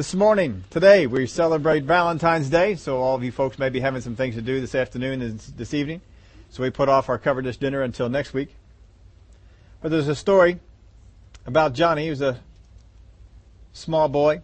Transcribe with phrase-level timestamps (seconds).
[0.00, 4.00] This morning, today, we celebrate Valentine's Day, so all of you folks may be having
[4.00, 6.00] some things to do this afternoon and this evening.
[6.48, 8.56] So we put off our cover dish dinner until next week.
[9.82, 10.58] But there's a story
[11.44, 12.04] about Johnny.
[12.04, 12.40] He was a
[13.74, 14.40] small boy,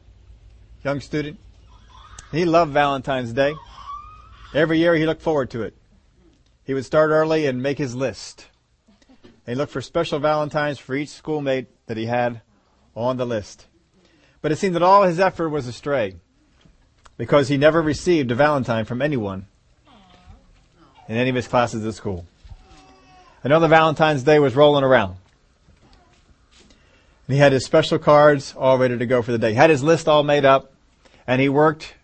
[0.84, 1.38] young student.
[2.32, 3.54] He loved Valentine's Day.
[4.52, 5.74] Every year he looked forward to it.
[6.64, 8.44] He would start early and make his list.
[9.22, 12.42] And he looked for special Valentines for each schoolmate that he had
[12.94, 13.64] on the list.
[14.46, 16.14] But it seemed that all his effort was astray
[17.16, 19.46] because he never received a Valentine from anyone
[21.08, 22.26] in any of his classes at school.
[23.42, 25.16] Another Valentine's Day was rolling around.
[27.26, 29.50] And he had his special cards all ready to go for the day.
[29.50, 30.72] He had his list all made up,
[31.26, 31.94] and he worked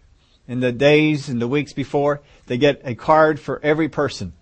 [0.48, 4.32] in the days and the weeks before to get a card for every person.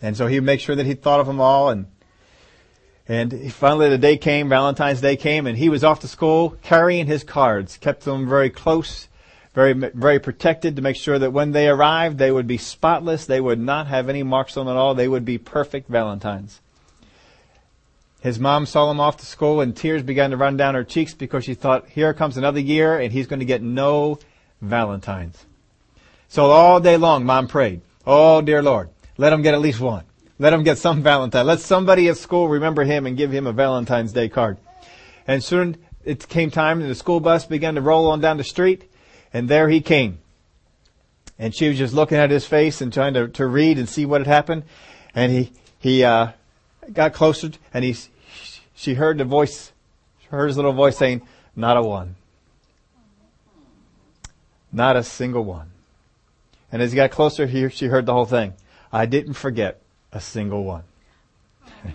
[0.00, 1.86] And so he would make sure that he thought of them all, and
[3.10, 7.08] and finally the day came, Valentine's Day came, and he was off to school carrying
[7.08, 9.08] his cards, kept them very close,
[9.52, 13.26] very, very protected to make sure that when they arrived, they would be spotless.
[13.26, 14.94] They would not have any marks on them at all.
[14.94, 16.60] They would be perfect Valentines.
[18.20, 21.12] His mom saw him off to school and tears began to run down her cheeks
[21.12, 24.20] because she thought, here comes another year and he's going to get no
[24.62, 25.46] Valentines.
[26.28, 30.04] So all day long, mom prayed, oh dear Lord, let him get at least one.
[30.40, 31.46] Let him get some Valentine.
[31.46, 34.56] Let somebody at school remember him and give him a Valentine's Day card.
[35.26, 38.44] And soon it came time and the school bus began to roll on down the
[38.44, 38.90] street
[39.34, 40.18] and there he came.
[41.38, 44.06] And she was just looking at his face and trying to, to read and see
[44.06, 44.62] what had happened.
[45.14, 46.28] And he, he, uh,
[46.90, 47.94] got closer and he,
[48.74, 49.72] she heard the voice,
[50.30, 51.20] heard his little voice saying,
[51.54, 52.16] not a one.
[54.72, 55.70] Not a single one.
[56.72, 58.54] And as he got closer, he, she heard the whole thing.
[58.90, 59.79] I didn't forget
[60.12, 60.82] a single one.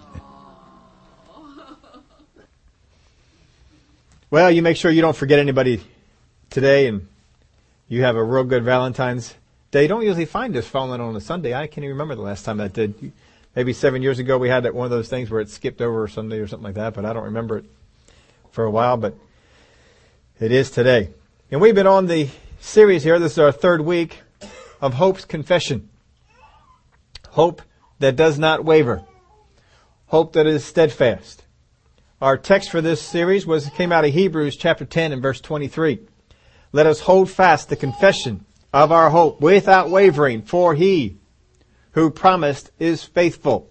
[4.29, 5.81] well, you make sure you don't forget anybody
[6.49, 7.07] today and
[7.87, 9.35] you have a real good Valentine's
[9.71, 9.83] Day.
[9.83, 11.53] You don't usually find this falling on a Sunday.
[11.53, 13.11] I can't even remember the last time that did.
[13.55, 16.07] Maybe seven years ago we had that one of those things where it skipped over
[16.07, 17.65] Sunday or something like that, but I don't remember it
[18.51, 19.15] for a while, but
[20.39, 21.09] it is today.
[21.51, 23.19] And we've been on the series here.
[23.19, 24.19] This is our third week
[24.81, 25.89] of Hope's Confession.
[27.29, 27.61] Hope
[27.99, 29.03] that does not waver.
[30.07, 31.43] Hope that is steadfast.
[32.21, 35.99] Our text for this series was came out of Hebrews chapter 10 and verse 23.
[36.71, 41.17] Let us hold fast the confession of our hope without wavering, for he
[41.91, 43.69] who promised is faithful.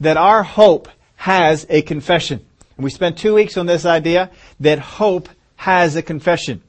[0.00, 2.44] That our hope has a confession.
[2.76, 4.30] And we spent two weeks on this idea
[4.60, 6.62] that hope has a confession.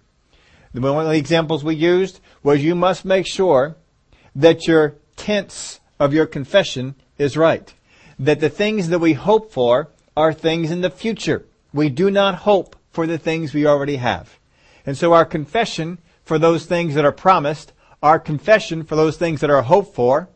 [0.74, 3.76] One of the examples we used was you must make sure
[4.36, 7.74] that your tense of your confession is right.
[8.20, 11.46] That the things that we hope for are things in the future.
[11.74, 14.40] We do not hope for the things we already have.
[14.86, 19.42] And so our confession for those things that are promised, our confession for those things
[19.42, 20.30] that are hoped for,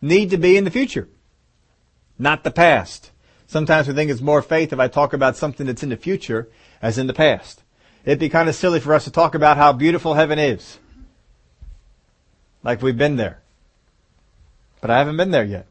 [0.00, 1.08] need to be in the future,
[2.18, 3.10] not the past.
[3.46, 6.48] Sometimes we think it's more faith if I talk about something that's in the future
[6.82, 7.62] as in the past.
[8.04, 10.78] It'd be kind of silly for us to talk about how beautiful heaven is.
[12.62, 13.40] Like we've been there.
[14.84, 15.66] But I haven't been there yet.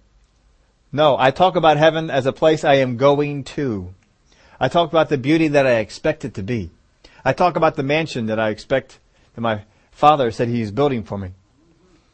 [0.91, 3.93] No, I talk about heaven as a place I am going to.
[4.59, 6.71] I talk about the beauty that I expect it to be.
[7.23, 8.97] I talk about the mansion that I expect
[9.35, 11.29] that my father said he's building for me.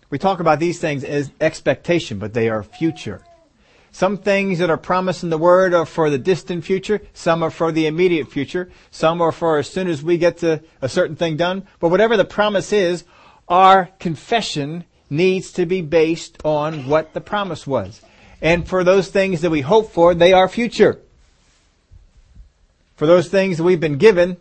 [0.10, 3.24] We talk about these things as expectation, but they are future.
[3.94, 7.00] Some things that are promised in the Word are for the distant future.
[7.14, 8.72] Some are for the immediate future.
[8.92, 11.66] Some are for as soon as we get to a certain thing done.
[11.80, 13.06] But whatever the promise is,
[13.48, 18.02] our confession needs to be based on what the promise was.
[18.42, 21.00] And for those things that we hope for, they are future.
[22.96, 24.38] For those things that we've been given,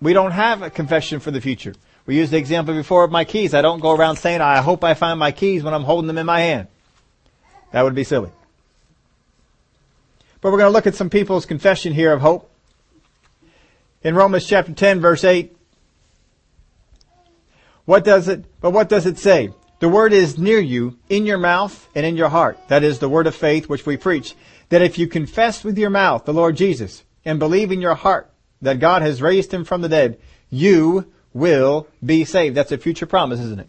[0.00, 1.74] we don't have a confession for the future.
[2.06, 3.52] We used the example before of my keys.
[3.54, 6.18] I don't go around saying, I hope I find my keys when I'm holding them
[6.18, 6.68] in my hand.
[7.72, 8.30] That would be silly.
[10.40, 12.50] But we're going to look at some people's confession here of hope.
[14.02, 15.54] In Romans chapter 10 verse 8,
[17.84, 19.50] what does it, but what does it say?
[19.80, 22.58] The word is near you, in your mouth and in your heart.
[22.68, 24.34] That is the word of faith which we preach.
[24.70, 28.30] That if you confess with your mouth the Lord Jesus and believe in your heart
[28.60, 30.18] that God has raised him from the dead,
[30.50, 32.56] you will be saved.
[32.56, 33.68] That's a future promise, isn't it?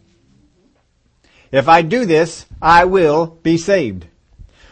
[1.52, 4.06] If I do this, I will be saved.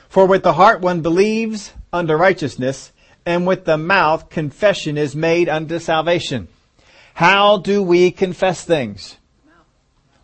[0.09, 2.93] For with the heart one believes unto righteousness,
[3.27, 6.49] and with the mouth confession is made unto salvation.
[7.15, 9.17] How do we confess things?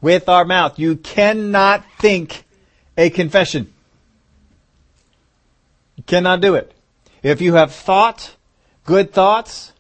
[0.05, 0.79] With our mouth.
[0.79, 2.45] You cannot think
[2.97, 3.73] a confession.
[5.97, 6.73] You cannot do it.
[7.23, 8.37] If you have thought
[8.85, 9.73] good thoughts,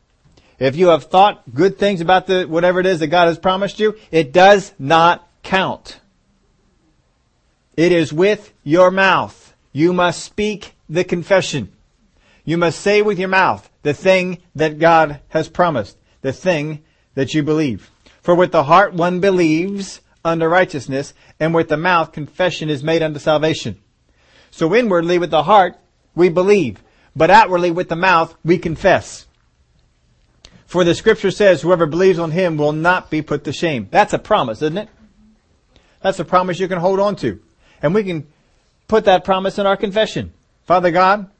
[0.58, 3.80] If you have thought good things about the, whatever it is that God has promised
[3.80, 6.00] you, it does not count.
[7.76, 9.54] It is with your mouth.
[9.72, 11.72] You must speak the confession.
[12.44, 16.84] You must say with your mouth the thing that God has promised, the thing
[17.14, 17.90] that you believe.
[18.22, 23.02] For with the heart one believes unto righteousness, and with the mouth confession is made
[23.02, 23.78] unto salvation.
[24.50, 25.76] So inwardly with the heart
[26.14, 26.82] we believe,
[27.14, 29.26] but outwardly with the mouth we confess.
[30.66, 33.88] For the scripture says, whoever believes on him will not be put to shame.
[33.90, 34.88] That's a promise, isn't it?
[36.00, 37.40] That's a promise you can hold on to.
[37.82, 38.26] And we can
[38.88, 40.32] put that promise in our confession.
[40.64, 41.30] Father God,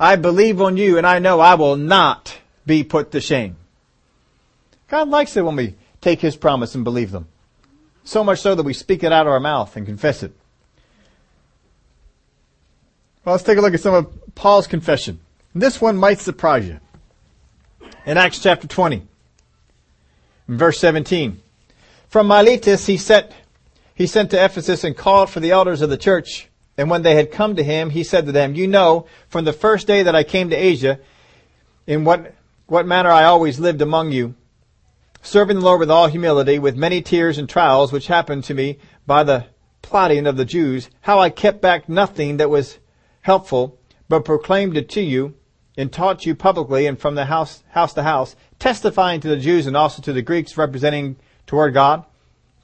[0.00, 3.56] I believe on you and I know I will not be put to shame.
[4.88, 7.28] God likes it when we take his promise and believe them.
[8.04, 10.32] So much so that we speak it out of our mouth and confess it.
[13.24, 15.20] Well, let's take a look at some of Paul's confession.
[15.54, 16.80] This one might surprise you.
[18.04, 19.06] In Acts chapter 20,
[20.48, 21.40] verse 17.
[22.08, 23.30] From Miletus he sent,
[23.94, 26.48] he sent to Ephesus and called for the elders of the church.
[26.76, 29.52] And when they had come to him, he said to them, You know, from the
[29.52, 30.98] first day that I came to Asia,
[31.86, 32.34] in what,
[32.66, 34.34] what manner I always lived among you,
[35.22, 38.78] serving the Lord with all humility, with many tears and trials, which happened to me
[39.06, 39.46] by the
[39.80, 42.78] plotting of the Jews, how I kept back nothing that was
[43.22, 43.78] helpful,
[44.08, 45.34] but proclaimed it to you
[45.76, 49.66] and taught you publicly and from the house, house to house, testifying to the Jews
[49.66, 51.16] and also to the Greeks representing
[51.46, 52.04] toward God,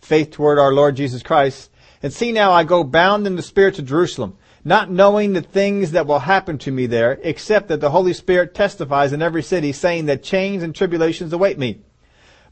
[0.01, 1.71] faith toward our Lord Jesus Christ.
[2.03, 5.93] And see now I go bound in the Spirit to Jerusalem, not knowing the things
[5.93, 9.73] that will happen to me there, except that the Holy Spirit testifies in every city,
[9.73, 11.81] saying that chains and tribulations await me.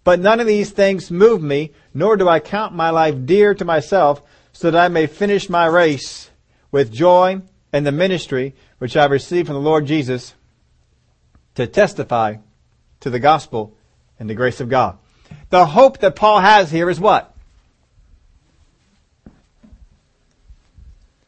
[0.07, 3.65] But none of these things move me, nor do I count my life dear to
[3.65, 4.23] myself,
[4.53, 6.31] so that I may finish my race
[6.71, 7.43] with joy
[7.73, 10.35] and the ministry which I have received from the Lord Jesus
[11.57, 12.37] to testify
[13.01, 13.77] to the gospel
[14.21, 14.97] and the grace of God.
[15.51, 17.35] The hope that Paul has here is what?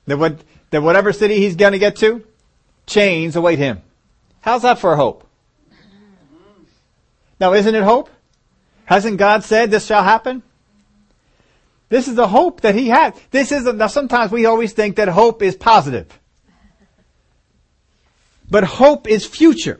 [0.06, 0.38] That, what,
[0.70, 2.24] that whatever city he's going to get to,
[2.86, 3.82] chains await him.
[4.40, 5.26] How's that for hope?
[7.40, 8.10] Now, isn't it hope?
[8.88, 10.42] Hasn't God said this shall happen?
[11.90, 13.14] This is the hope that he had.
[13.30, 16.18] This is, the now sometimes we always think that hope is positive.
[18.48, 19.78] But hope is future.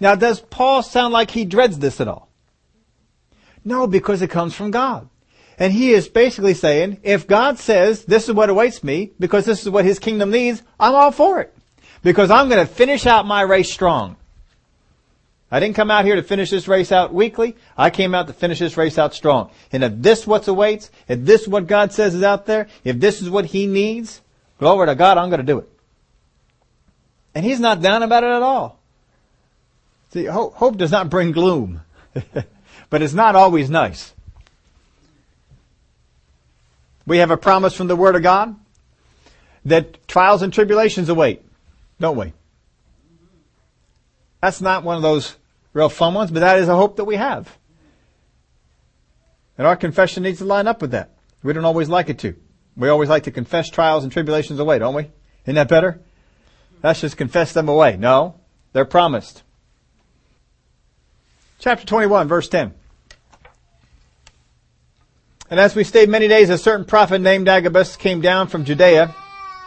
[0.00, 2.28] Now, does Paul sound like he dreads this at all?
[3.64, 5.08] No, because it comes from God.
[5.56, 9.62] And he is basically saying, if God says this is what awaits me, because this
[9.62, 11.56] is what his kingdom needs, I'm all for it.
[12.02, 14.16] Because I'm going to finish out my race strong.
[15.50, 17.56] I didn't come out here to finish this race out weakly.
[17.76, 19.50] I came out to finish this race out strong.
[19.72, 22.98] And if this what awaits, if this is what God says is out there, if
[22.98, 24.20] this is what he needs,
[24.58, 25.68] glory to God, I'm going to do it.
[27.34, 28.78] And he's not down about it at all.
[30.10, 31.82] See, hope, hope does not bring gloom,
[32.90, 34.12] but it's not always nice.
[37.06, 38.56] We have a promise from the Word of God
[39.64, 41.42] that trials and tribulations await,
[42.00, 42.32] don't we?
[44.44, 45.36] That's not one of those
[45.72, 47.56] real fun ones, but that is a hope that we have.
[49.56, 51.12] And our confession needs to line up with that.
[51.42, 52.36] We don't always like it to.
[52.76, 55.10] We always like to confess trials and tribulations away, don't we?
[55.44, 55.98] Isn't that better?
[56.82, 57.96] Let's just confess them away.
[57.96, 58.34] No,
[58.74, 59.42] they're promised.
[61.58, 62.74] Chapter 21, verse 10.
[65.48, 69.14] And as we stayed many days, a certain prophet named Agabus came down from Judea.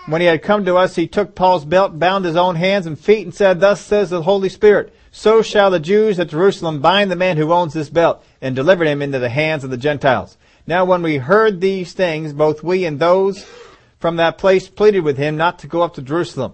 [0.07, 2.97] When he had come to us, he took Paul's belt, bound his own hands and
[2.97, 7.11] feet, and said, Thus says the Holy Spirit, so shall the Jews at Jerusalem bind
[7.11, 10.37] the man who owns this belt, and deliver him into the hands of the Gentiles.
[10.65, 13.45] Now when we heard these things, both we and those
[13.99, 16.53] from that place pleaded with him not to go up to Jerusalem.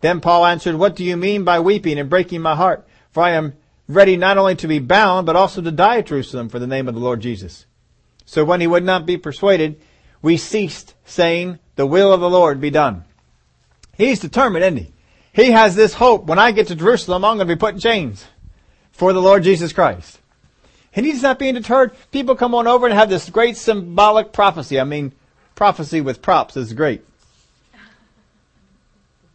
[0.00, 2.88] Then Paul answered, What do you mean by weeping and breaking my heart?
[3.10, 3.52] For I am
[3.86, 6.88] ready not only to be bound, but also to die at Jerusalem for the name
[6.88, 7.66] of the Lord Jesus.
[8.24, 9.78] So when he would not be persuaded,
[10.22, 13.04] we ceased, saying, The will of the Lord be done.
[13.96, 14.92] He's determined, isn't he?
[15.32, 16.26] He has this hope.
[16.26, 18.26] When I get to Jerusalem, I'm going to be put in chains
[18.92, 20.18] for the Lord Jesus Christ.
[20.94, 21.92] And he's not being deterred.
[22.10, 24.78] People come on over and have this great symbolic prophecy.
[24.78, 25.12] I mean,
[25.54, 27.02] prophecy with props is great.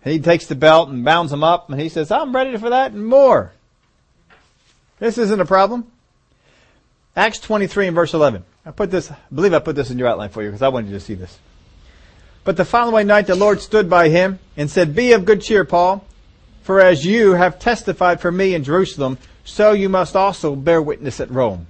[0.04, 2.92] He takes the belt and bounds him up and he says, I'm ready for that
[2.92, 3.52] and more.
[5.00, 5.92] This isn't a problem.
[7.16, 8.44] Acts 23 and verse 11.
[8.66, 10.68] I put this, I believe I put this in your outline for you because I
[10.70, 11.38] wanted you to see this.
[12.48, 15.66] But the following night the Lord stood by him and said, Be of good cheer,
[15.66, 16.06] Paul,
[16.62, 21.20] for as you have testified for me in Jerusalem, so you must also bear witness
[21.20, 21.68] at Rome.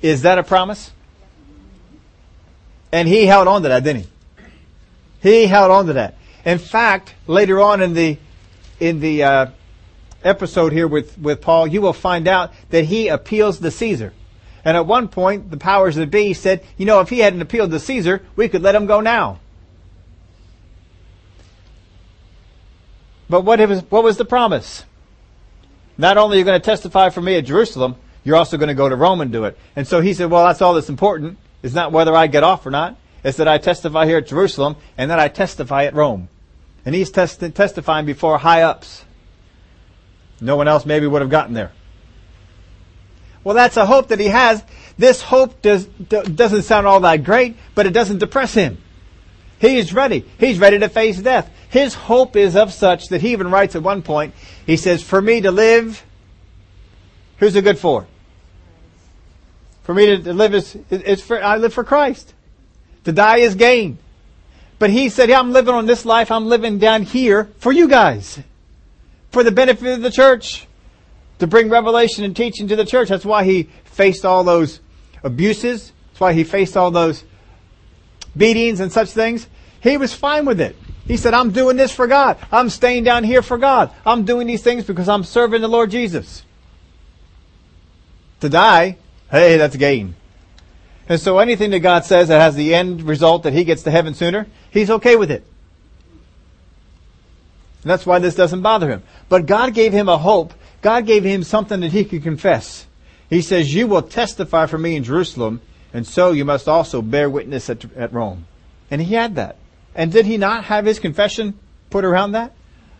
[0.00, 0.90] Is that a promise?
[2.90, 4.08] And he held on to that, didn't he?
[5.30, 6.16] He held on to that.
[6.44, 8.18] In fact, later on in the
[8.80, 9.46] in the uh,
[10.24, 14.12] episode here with, with Paul, you will find out that he appeals to Caesar.
[14.64, 17.70] And at one point, the powers that be said, you know, if he hadn't appealed
[17.70, 19.38] to Caesar, we could let him go now.
[23.32, 24.84] But what was, what was the promise?
[25.96, 28.74] Not only are you going to testify for me at Jerusalem, you're also going to
[28.74, 29.58] go to Rome and do it.
[29.74, 31.38] And so he said, well, that's all that's important.
[31.62, 32.98] It's not whether I get off or not.
[33.24, 36.28] It's that I testify here at Jerusalem and that I testify at Rome.
[36.84, 39.02] And he's testi- testifying before high ups.
[40.38, 41.72] No one else maybe would have gotten there.
[43.44, 44.62] Well, that's a hope that he has.
[44.98, 48.76] This hope does, doesn't sound all that great, but it doesn't depress him.
[49.62, 50.24] He is ready.
[50.40, 51.48] He's ready to face death.
[51.70, 54.34] His hope is of such that he even writes at one point,
[54.66, 56.04] he says, for me to live,
[57.38, 58.08] who's it good for?
[59.84, 62.34] For me to live is, is for, I live for Christ.
[63.04, 63.98] To die is gain.
[64.80, 66.32] But he said, yeah, I'm living on this life.
[66.32, 68.40] I'm living down here for you guys.
[69.30, 70.66] For the benefit of the church.
[71.38, 73.10] To bring revelation and teaching to the church.
[73.10, 74.80] That's why he faced all those
[75.22, 75.92] abuses.
[76.08, 77.22] That's why he faced all those
[78.36, 79.48] beatings and such things.
[79.80, 80.78] He was fine with it.
[81.06, 82.38] He said, I'm doing this for God.
[82.50, 83.92] I'm staying down here for God.
[84.06, 86.44] I'm doing these things because I'm serving the Lord Jesus.
[88.40, 88.98] To die,
[89.30, 90.14] hey, that's gain.
[91.08, 93.90] And so anything that God says that has the end result that he gets to
[93.90, 95.44] heaven sooner, he's okay with it.
[97.82, 99.02] And that's why this doesn't bother him.
[99.28, 100.54] But God gave him a hope.
[100.80, 102.86] God gave him something that he could confess.
[103.28, 105.60] He says, you will testify for me in Jerusalem,
[105.92, 108.46] and so you must also bear witness at, at Rome.
[108.90, 109.56] And he had that.
[109.94, 111.58] And did he not have his confession
[111.90, 112.52] put around that?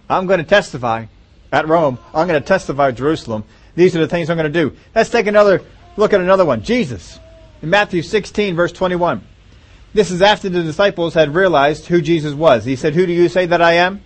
[0.09, 1.07] I'm going to testify
[1.51, 1.99] at Rome.
[2.15, 3.45] I'm going to testify at Jerusalem.
[3.75, 4.77] These are the things I'm going to do.
[4.95, 5.63] Let's take another
[5.97, 6.63] look at another one.
[6.63, 7.19] Jesus.
[7.63, 9.27] In Matthew 16 verse 21.
[9.95, 12.65] This is after the disciples had realized who Jesus was.
[12.65, 14.03] He said, who do you say that I am?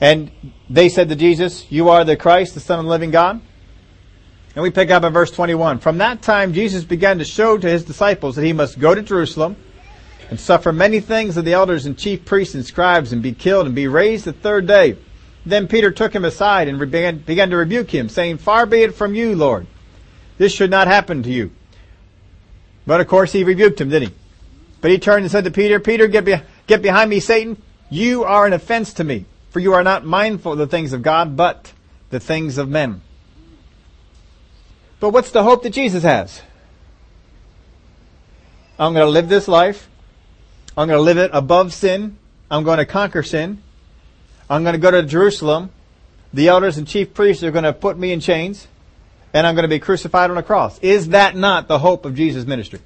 [0.00, 0.30] And
[0.68, 3.40] they said to Jesus, you are the Christ, the Son of the living God.
[4.54, 5.80] And we pick up in verse 21.
[5.80, 9.02] From that time, Jesus began to show to his disciples that he must go to
[9.02, 9.56] Jerusalem
[10.30, 13.66] and suffer many things of the elders and chief priests and scribes and be killed
[13.66, 14.96] and be raised the third day.
[15.44, 18.94] Then Peter took him aside and began, began to rebuke him, saying, Far be it
[18.94, 19.66] from you, Lord.
[20.38, 21.50] This should not happen to you.
[22.86, 24.14] But of course he rebuked him, didn't he?
[24.80, 27.60] But he turned and said to Peter, Peter, get, be- get behind me, Satan.
[27.90, 31.02] You are an offense to me, for you are not mindful of the things of
[31.02, 31.72] God, but
[32.10, 33.00] the things of men.
[35.00, 36.42] But what's the hope that Jesus has?
[38.78, 39.88] I'm going to live this life.
[40.76, 42.18] I'm going to live it above sin.
[42.50, 43.62] I'm going to conquer sin.
[44.48, 45.70] I'm going to go to Jerusalem.
[46.32, 48.66] The elders and chief priests are going to put me in chains
[49.34, 50.78] and I'm going to be crucified on a cross.
[50.78, 52.80] Is that not the hope of Jesus' ministry?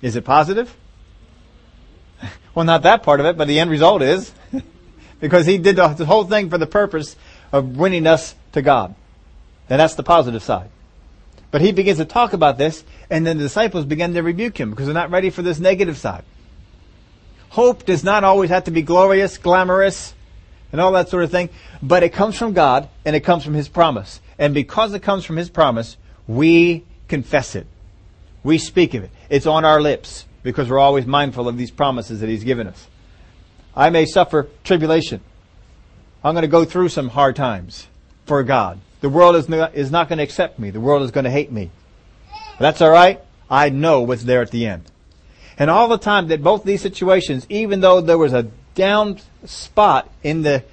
[0.00, 0.74] Is it positive?
[2.52, 4.32] Well, not that part of it, but the end result is.
[5.20, 7.14] because he did the whole thing for the purpose
[7.52, 8.96] of winning us to God.
[9.70, 10.68] And that's the positive side.
[11.52, 14.70] But he begins to talk about this, and then the disciples begin to rebuke him
[14.70, 16.24] because they're not ready for this negative side.
[17.50, 20.14] Hope does not always have to be glorious, glamorous,
[20.72, 21.48] and all that sort of thing,
[21.82, 24.20] but it comes from God and it comes from His promise.
[24.38, 25.96] And because it comes from His promise,
[26.28, 27.66] we confess it.
[28.44, 29.10] We speak of it.
[29.28, 32.86] It's on our lips because we're always mindful of these promises that He's given us.
[33.74, 35.20] I may suffer tribulation.
[36.22, 37.88] I'm going to go through some hard times
[38.26, 38.80] for God.
[39.00, 40.70] The world is not, is not going to accept me.
[40.70, 41.70] The world is going to hate me.
[42.58, 43.20] That's alright.
[43.48, 44.84] I know what's there at the end.
[45.58, 50.10] And all the time that both these situations, even though there was a down spot
[50.22, 50.64] in the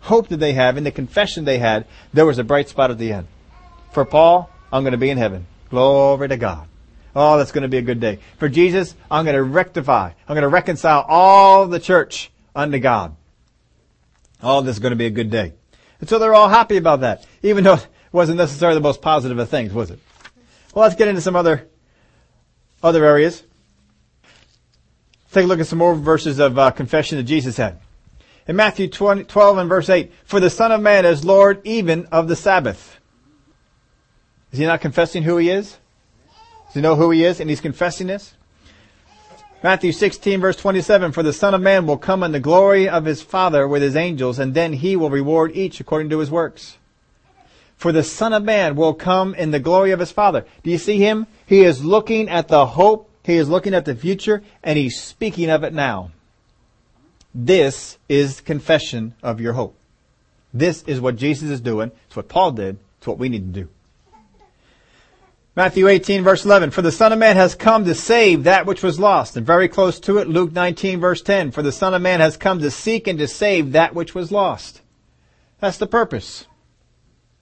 [0.00, 2.98] hope that they have, in the confession they had, there was a bright spot at
[2.98, 3.26] the end.
[3.92, 5.46] For Paul, I'm going to be in heaven.
[5.70, 6.68] Glory to God.
[7.16, 8.18] Oh, that's going to be a good day.
[8.38, 10.10] For Jesus, I'm going to rectify.
[10.28, 13.16] I'm going to reconcile all the church unto God.
[14.42, 15.52] Oh, this is going to be a good day.
[16.00, 19.38] And so they're all happy about that, even though it wasn't necessarily the most positive
[19.38, 19.98] of things, was it?
[20.74, 21.68] Well, let's get into some other,
[22.82, 23.42] other areas.
[25.32, 27.80] Take a look at some more verses of uh, confession that Jesus had.
[28.46, 32.06] In Matthew 20, 12 and verse 8, For the Son of Man is Lord even
[32.06, 32.98] of the Sabbath.
[34.52, 35.76] Is he not confessing who he is?
[36.66, 38.34] Does he know who he is and he's confessing this?
[39.62, 43.04] Matthew 16 verse 27, For the Son of Man will come in the glory of
[43.04, 46.78] his Father with his angels, and then he will reward each according to his works.
[47.78, 50.44] For the Son of Man will come in the glory of his Father.
[50.62, 51.26] Do you see him?
[51.46, 55.50] He is looking at the hope he is looking at the future and he's speaking
[55.50, 56.10] of it now.
[57.34, 59.76] This is confession of your hope.
[60.54, 61.92] This is what Jesus is doing.
[62.06, 62.78] It's what Paul did.
[62.96, 63.68] It's what we need to do.
[65.54, 68.82] Matthew 18 verse 11, for the Son of Man has come to save that which
[68.82, 69.36] was lost.
[69.36, 72.36] And very close to it, Luke 19 verse 10, for the Son of Man has
[72.36, 74.80] come to seek and to save that which was lost.
[75.60, 76.46] That's the purpose.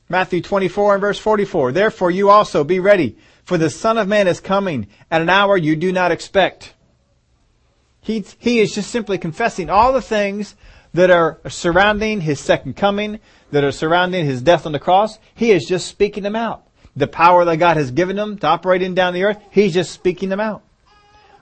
[0.08, 1.72] Matthew 24 and verse 44.
[1.72, 5.56] Therefore you also be ready, for the Son of Man is coming at an hour
[5.56, 6.74] you do not expect.
[8.00, 10.54] He, he is just simply confessing all the things
[10.94, 13.18] that are surrounding his second coming,
[13.50, 15.18] that are surrounding his death on the cross.
[15.34, 16.62] He is just speaking them out.
[16.94, 19.90] The power that God has given him to operate in down the earth, he's just
[19.90, 20.62] speaking them out.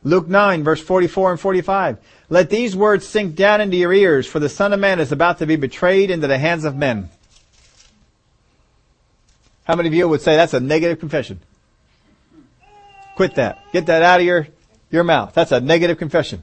[0.02, 1.99] Luke 9 verse 44 and 45.
[2.28, 5.38] Let these words sink down into your ears, for the Son of Man is about
[5.38, 7.11] to be betrayed into the hands of men.
[9.64, 11.40] How many of you would say that's a negative confession?
[13.16, 13.64] Quit that.
[13.73, 14.49] Get that out of your,
[14.90, 15.33] your mouth.
[15.35, 16.42] That's a negative confession.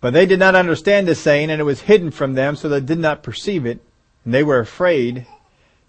[0.00, 2.80] But they did not understand this saying, and it was hidden from them, so they
[2.80, 3.80] did not perceive it,
[4.24, 5.26] and they were afraid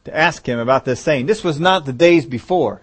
[0.05, 1.27] to ask him about this saying.
[1.27, 2.81] This was not the days before.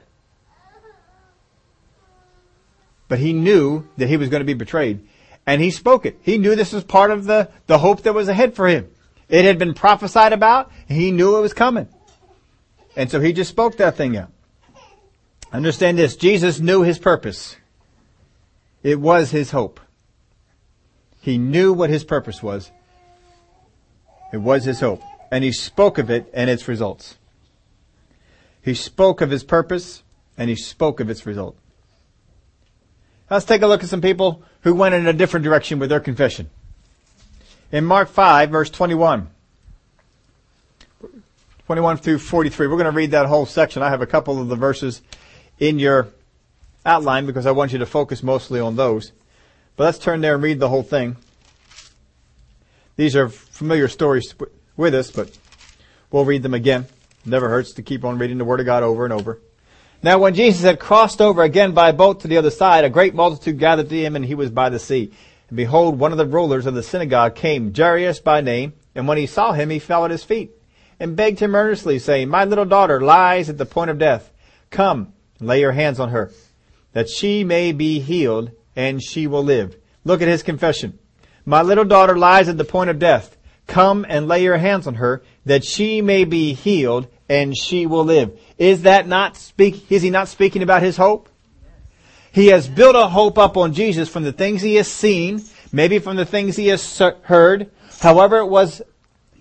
[3.09, 5.07] But he knew that he was going to be betrayed.
[5.47, 6.19] And he spoke it.
[6.23, 8.91] He knew this was part of the, the hope that was ahead for him.
[9.29, 10.71] It had been prophesied about.
[10.89, 11.89] He knew it was coming.
[12.97, 14.33] And so he just spoke that thing out.
[15.53, 16.17] Understand this.
[16.17, 17.57] Jesus knew his purpose.
[18.83, 19.81] It was his hope.
[21.21, 22.71] He knew what his purpose was.
[24.33, 25.03] It was his hope.
[25.31, 27.17] And he spoke of it and its results.
[28.63, 30.03] He spoke of his purpose
[30.37, 31.57] and he spoke of its result.
[33.31, 36.01] Let's take a look at some people who went in a different direction with their
[36.01, 36.51] confession.
[37.71, 39.29] In Mark 5 verse 21,
[41.67, 43.83] 21 through 43, we're going to read that whole section.
[43.83, 45.03] I have a couple of the verses
[45.59, 46.09] in your
[46.87, 49.13] outline because I want you to focus mostly on those.
[49.77, 51.17] But let's turn there and read the whole thing.
[52.97, 54.35] These are familiar stories
[54.79, 55.37] with us, but
[56.11, 56.87] we'll read them again.
[57.27, 59.41] Never hurts to keep on reading the Word of God over and over.
[60.03, 63.15] Now when Jesus had crossed over again by boat to the other side, a great
[63.15, 65.13] multitude gathered to him and he was by the sea.
[65.49, 69.19] And behold, one of the rulers of the synagogue came, Jairus by name, and when
[69.19, 70.51] he saw him, he fell at his feet
[71.01, 74.31] and begged him earnestly, saying, My little daughter lies at the point of death.
[74.71, 76.33] Come, lay your hands on her,
[76.93, 79.77] that she may be healed and she will live.
[80.05, 80.99] Look at his confession.
[81.45, 83.37] My little daughter lies at the point of death.
[83.67, 88.05] Come and lay your hands on her that she may be healed and she will
[88.05, 88.39] live.
[88.57, 91.29] Is that not speak, is he not speaking about his hope?
[92.39, 95.99] He has built a hope up on Jesus from the things he has seen, maybe
[95.99, 98.81] from the things he has heard, however it was,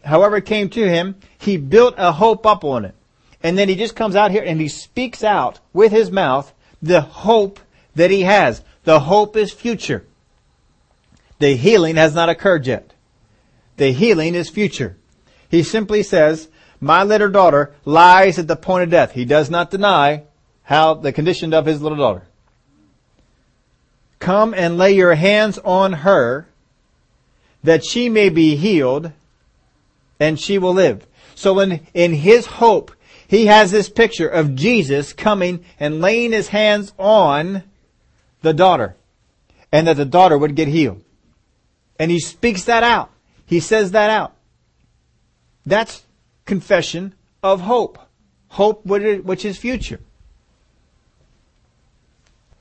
[0.03, 2.95] however it came to him, he built a hope up on it.
[3.43, 7.01] And then he just comes out here and he speaks out with his mouth the
[7.01, 7.59] hope
[7.93, 8.63] that he has.
[8.83, 10.03] The hope is future.
[11.37, 12.93] The healing has not occurred yet.
[13.75, 14.97] The healing is future.
[15.51, 16.47] He simply says,
[16.81, 19.11] my little daughter lies at the point of death.
[19.11, 20.23] He does not deny
[20.63, 22.23] how the condition of his little daughter.
[24.19, 26.47] Come and lay your hands on her
[27.63, 29.11] that she may be healed
[30.19, 31.05] and she will live.
[31.35, 32.91] So in, in his hope,
[33.27, 37.63] he has this picture of Jesus coming and laying his hands on
[38.41, 38.95] the daughter
[39.71, 41.03] and that the daughter would get healed.
[41.99, 43.11] And he speaks that out.
[43.45, 44.33] He says that out.
[45.65, 46.03] That's
[46.45, 47.99] confession of hope.
[48.49, 49.99] Hope which is future.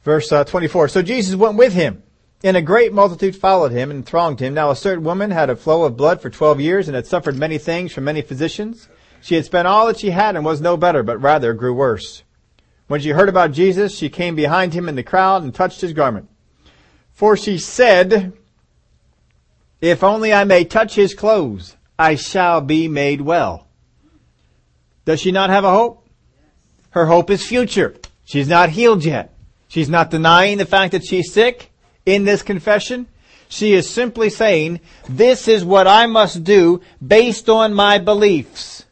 [0.07, 0.87] Verse uh, 24.
[0.87, 2.05] So Jesus went with him,
[2.45, 4.55] and a great multitude followed him and thronged him.
[4.55, 7.35] Now a certain woman had a flow of blood for twelve years and had suffered
[7.35, 8.89] many things from many physicians.
[9.21, 12.23] She had spent all that she had and was no better, but rather grew worse.
[12.87, 15.93] When she heard about Jesus, she came behind him in the crowd and touched his
[15.93, 16.29] garment.
[17.13, 18.33] For she said,
[19.81, 23.67] If only I may touch his clothes, I shall be made well.
[25.05, 26.07] Does she not have a hope?
[26.91, 27.97] Her hope is future.
[28.25, 29.33] She's not healed yet.
[29.69, 31.73] She's not denying the fact that she's sick
[32.05, 33.07] in this confession.
[33.49, 38.87] She is simply saying, this is what I must do based on my beliefs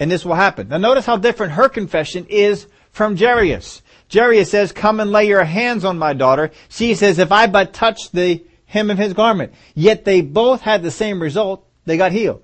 [0.00, 0.68] and this will happen.
[0.68, 3.82] Now notice how different her confession is from Jairus.
[4.12, 6.50] Jairus says, come and lay your hands on my daughter.
[6.70, 9.52] She says, if I but touch the hem of his garment.
[9.74, 11.64] Yet they both had the same result.
[11.84, 12.42] They got healed.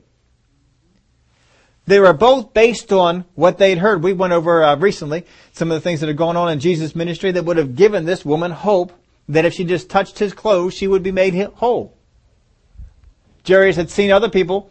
[1.87, 4.03] They were both based on what they'd heard.
[4.03, 6.97] We went over uh, recently some of the things that are going on in Jesus'
[6.97, 8.93] ministry that would have given this woman hope
[9.29, 11.97] that if she just touched his clothes, she would be made whole.
[13.47, 14.71] Jairus had seen other people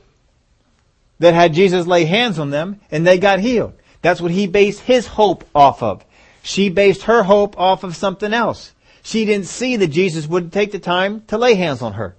[1.20, 3.74] that had Jesus lay hands on them and they got healed.
[4.02, 6.04] That's what he based his hope off of.
[6.44, 8.74] She based her hope off of something else.
[9.04, 12.16] She didn't see that Jesus would take the time to lay hands on her.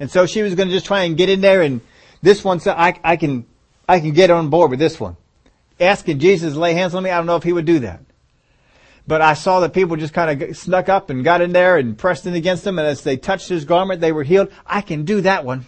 [0.00, 1.80] And so she was going to just try and get in there and
[2.22, 3.46] this one said, I, I can,
[3.88, 5.16] I can get on board with this one.
[5.80, 8.00] Asking Jesus to lay hands on me, I don't know if he would do that.
[9.06, 11.96] But I saw that people just kind of snuck up and got in there and
[11.96, 14.50] pressed in against him and as they touched his garment, they were healed.
[14.66, 15.66] I can do that one.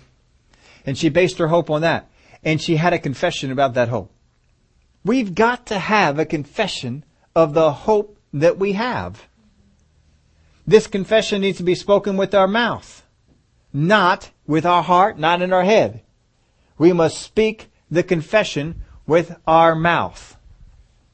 [0.84, 2.10] And she based her hope on that.
[2.42, 4.10] and she had a confession about that hope.
[5.04, 9.26] We've got to have a confession of the hope that we have.
[10.66, 13.04] This confession needs to be spoken with our mouth,
[13.72, 16.02] not with our heart, not in our head.
[16.80, 20.38] We must speak the confession with our mouth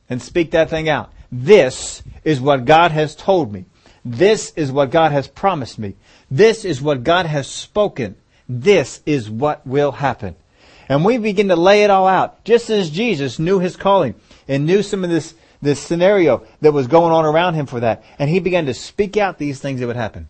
[0.09, 1.13] and speak that thing out.
[1.33, 3.65] This is what God has told me.
[4.05, 5.97] This is what God has promised me.
[6.31, 8.15] This is what God has spoken.
[8.49, 10.37] This is what will happen.
[10.89, 14.15] And we begin to lay it all out, just as Jesus knew his calling
[14.47, 18.05] and knew some of this, this scenario that was going on around him for that.
[18.21, 20.29] And he began to speak out these things that would happen.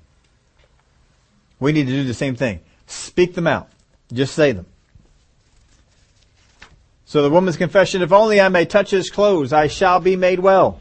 [1.61, 2.61] We need to do the same thing.
[2.87, 3.69] Speak them out.
[4.11, 4.65] Just say them.
[7.07, 10.41] So the woman's confession, if only I may touch his clothes, I shall be made
[10.41, 10.81] well.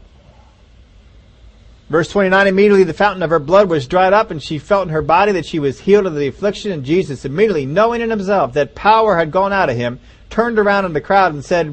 [1.88, 4.92] Verse 29, immediately the fountain of her blood was dried up and she felt in
[4.92, 8.54] her body that she was healed of the affliction and Jesus immediately knowing in himself
[8.54, 11.66] that power had gone out of him, turned around in the crowd and said,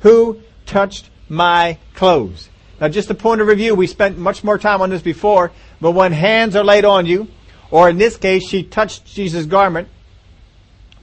[0.00, 2.48] who touched my clothes?
[2.80, 5.90] Now just a point of review, we spent much more time on this before, but
[5.90, 7.26] when hands are laid on you,
[7.72, 9.88] or in this case she touched Jesus' garment,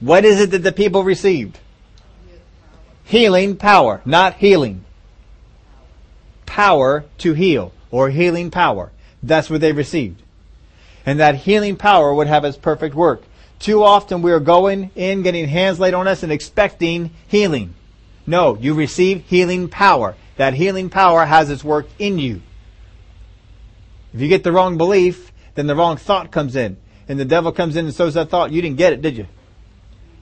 [0.00, 1.58] what is it that the people received?
[3.04, 4.84] Healing power, not healing.
[6.46, 8.90] Power to heal or healing power.
[9.22, 10.22] That's what they received.
[11.06, 13.22] And that healing power would have its perfect work.
[13.58, 17.74] Too often we are going in, getting hands laid on us and expecting healing.
[18.26, 20.16] No, you receive healing power.
[20.36, 22.42] That healing power has its work in you.
[24.12, 26.76] If you get the wrong belief, then the wrong thought comes in.
[27.08, 28.50] And the devil comes in and sows that thought.
[28.50, 29.26] You didn't get it, did you?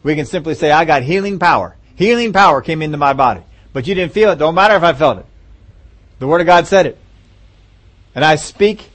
[0.02, 1.76] We can simply say, I got healing power.
[2.02, 3.42] Healing power came into my body.
[3.72, 4.36] But you didn't feel it.
[4.36, 5.26] Don't matter if I felt it.
[6.18, 6.98] The Word of God said it.
[8.12, 8.90] And I speak,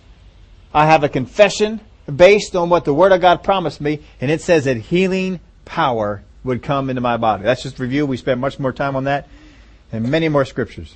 [0.73, 1.79] I have a confession
[2.13, 6.21] based on what the Word of God promised me, and it says that healing power
[6.43, 7.43] would come into my body.
[7.43, 8.05] That's just review.
[8.05, 9.29] We spent much more time on that
[9.93, 10.93] and many more scriptures.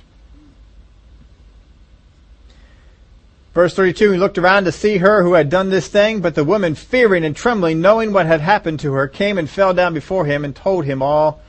[3.54, 6.44] Verse 32, he looked around to see her who had done this thing, but the
[6.44, 10.26] woman, fearing and trembling, knowing what had happened to her, came and fell down before
[10.26, 11.40] him and told him all,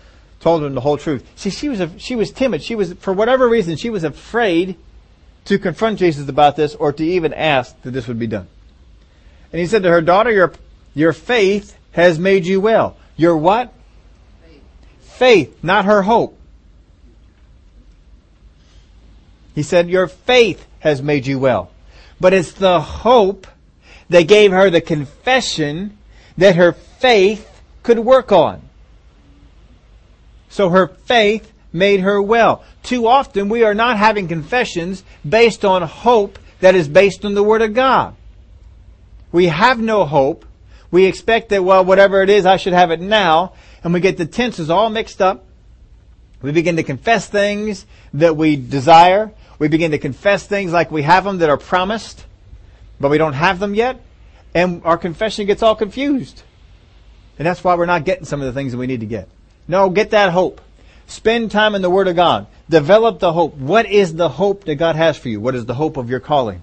[0.44, 1.26] told him the whole truth.
[1.36, 2.62] See, she was, a, she was timid.
[2.62, 4.76] She was, for whatever reason, she was afraid
[5.46, 8.48] to confront Jesus about this or to even ask that this would be done.
[9.54, 10.54] And he said to her, daughter, your,
[10.94, 12.98] your faith has made you well.
[13.16, 13.74] Your what?
[14.42, 14.62] Faith.
[15.00, 16.38] faith, not her hope.
[19.56, 21.72] He said, your faith has made you well.
[22.20, 23.48] But it's the hope
[24.10, 25.98] that gave her the confession
[26.38, 28.62] that her faith could work on.
[30.54, 32.64] So her faith made her well.
[32.84, 37.42] Too often we are not having confessions based on hope that is based on the
[37.42, 38.16] Word of God.
[39.32, 40.46] We have no hope.
[40.92, 43.54] We expect that, well, whatever it is, I should have it now.
[43.84, 45.44] And we get the tenses all mixed up.
[46.44, 49.32] We begin to confess things that we desire.
[49.58, 52.24] We begin to confess things like we have them that are promised,
[53.00, 54.00] but we don't have them yet.
[54.54, 56.44] And our confession gets all confused.
[57.40, 59.28] And that's why we're not getting some of the things that we need to get.
[59.68, 60.62] No, get that hope.
[61.08, 62.48] Spend time in the Word of God.
[62.70, 63.56] Develop the hope.
[63.56, 65.40] What is the hope that God has for you?
[65.40, 66.62] What is the hope of your calling?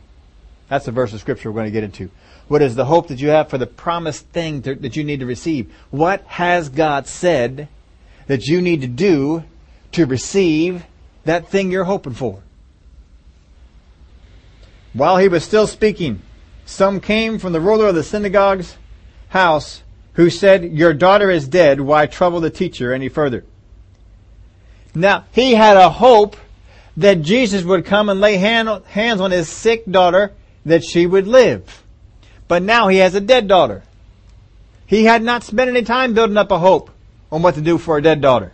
[0.69, 2.11] That's the verse of scripture we're going to get into.
[2.49, 5.21] What is the hope that you have for the promised thing to, that you need
[5.21, 5.73] to receive?
[5.91, 7.69] What has God said
[8.27, 9.45] that you need to do
[9.93, 10.85] to receive
[11.25, 12.41] that thing you're hoping for?
[14.93, 16.23] While he was still speaking,
[16.65, 18.77] some came from the ruler of the synagogue's
[19.29, 19.83] house
[20.15, 21.81] who said, Your daughter is dead.
[21.81, 23.45] Why trouble the teacher any further?
[24.95, 26.37] Now, he had a hope
[26.97, 30.33] that Jesus would come and lay hand, hands on his sick daughter
[30.67, 31.83] that she would live.
[32.49, 33.83] But now he has a dead daughter.
[34.87, 36.91] He had not spent any time building up a hope
[37.31, 38.53] on what to do for a dead daughter.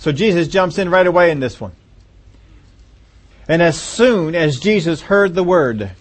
[0.00, 1.72] So Jesus jumps in right away in this one.
[3.48, 5.92] And as soon as Jesus heard the word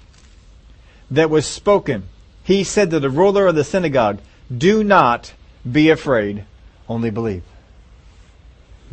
[1.12, 2.08] that was spoken,
[2.45, 4.19] he said to the ruler of the synagogue,
[4.55, 5.34] Do not
[5.69, 6.45] be afraid,
[6.88, 7.43] only believe.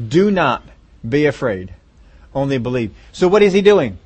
[0.08, 0.64] Do not
[1.06, 1.74] be afraid.
[2.34, 2.94] Only believe.
[3.12, 3.98] So what is he doing?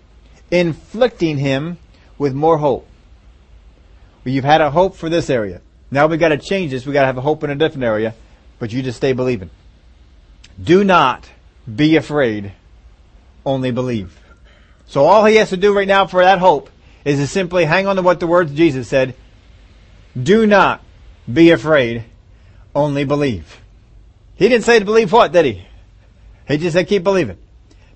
[0.50, 1.78] Inflicting him
[2.18, 2.88] with more hope.
[4.24, 5.60] Well, you've had a hope for this area.
[5.92, 6.84] Now we've got to change this.
[6.84, 8.14] We've got to have a hope in a different area.
[8.58, 9.50] But you just stay believing.
[10.60, 11.30] Do not
[11.72, 12.50] be afraid.
[13.44, 14.18] Only believe.
[14.88, 16.68] So all he has to do right now for that hope
[17.04, 19.14] is to simply hang on to what the words Jesus said.
[20.20, 20.82] Do not
[21.30, 22.04] be afraid.
[22.74, 23.60] Only believe.
[24.36, 25.66] He didn't say to believe what, did he?
[26.46, 27.38] He just said, keep believing.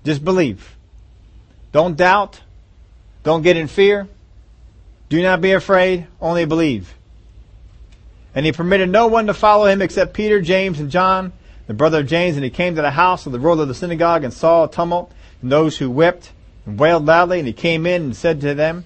[0.03, 0.75] Just believe.
[1.71, 2.41] Don't doubt.
[3.23, 4.07] Don't get in fear.
[5.09, 6.07] Do not be afraid.
[6.19, 6.93] Only believe.
[8.33, 11.33] And he permitted no one to follow him except Peter, James, and John,
[11.67, 12.35] the brother of James.
[12.35, 14.71] And he came to the house of the ruler of the synagogue and saw a
[14.71, 16.31] tumult and those who wept
[16.65, 17.39] and wailed loudly.
[17.39, 18.85] And he came in and said to them,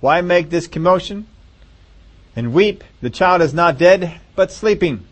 [0.00, 1.26] Why make this commotion
[2.34, 2.84] and weep?
[3.00, 5.06] The child is not dead, but sleeping.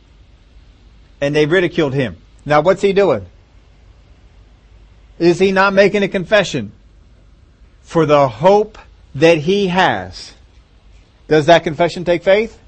[1.20, 2.16] And they ridiculed him.
[2.44, 3.26] Now what's he doing?
[5.18, 6.72] Is he not making a confession
[7.82, 8.78] for the hope
[9.14, 10.32] that he has?
[11.28, 12.58] Does that confession take faith?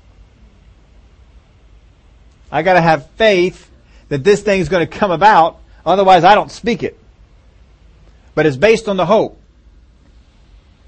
[2.50, 3.70] I gotta have faith
[4.12, 6.98] that this thing is going to come about, otherwise I don't speak it.
[8.34, 9.40] But it's based on the hope.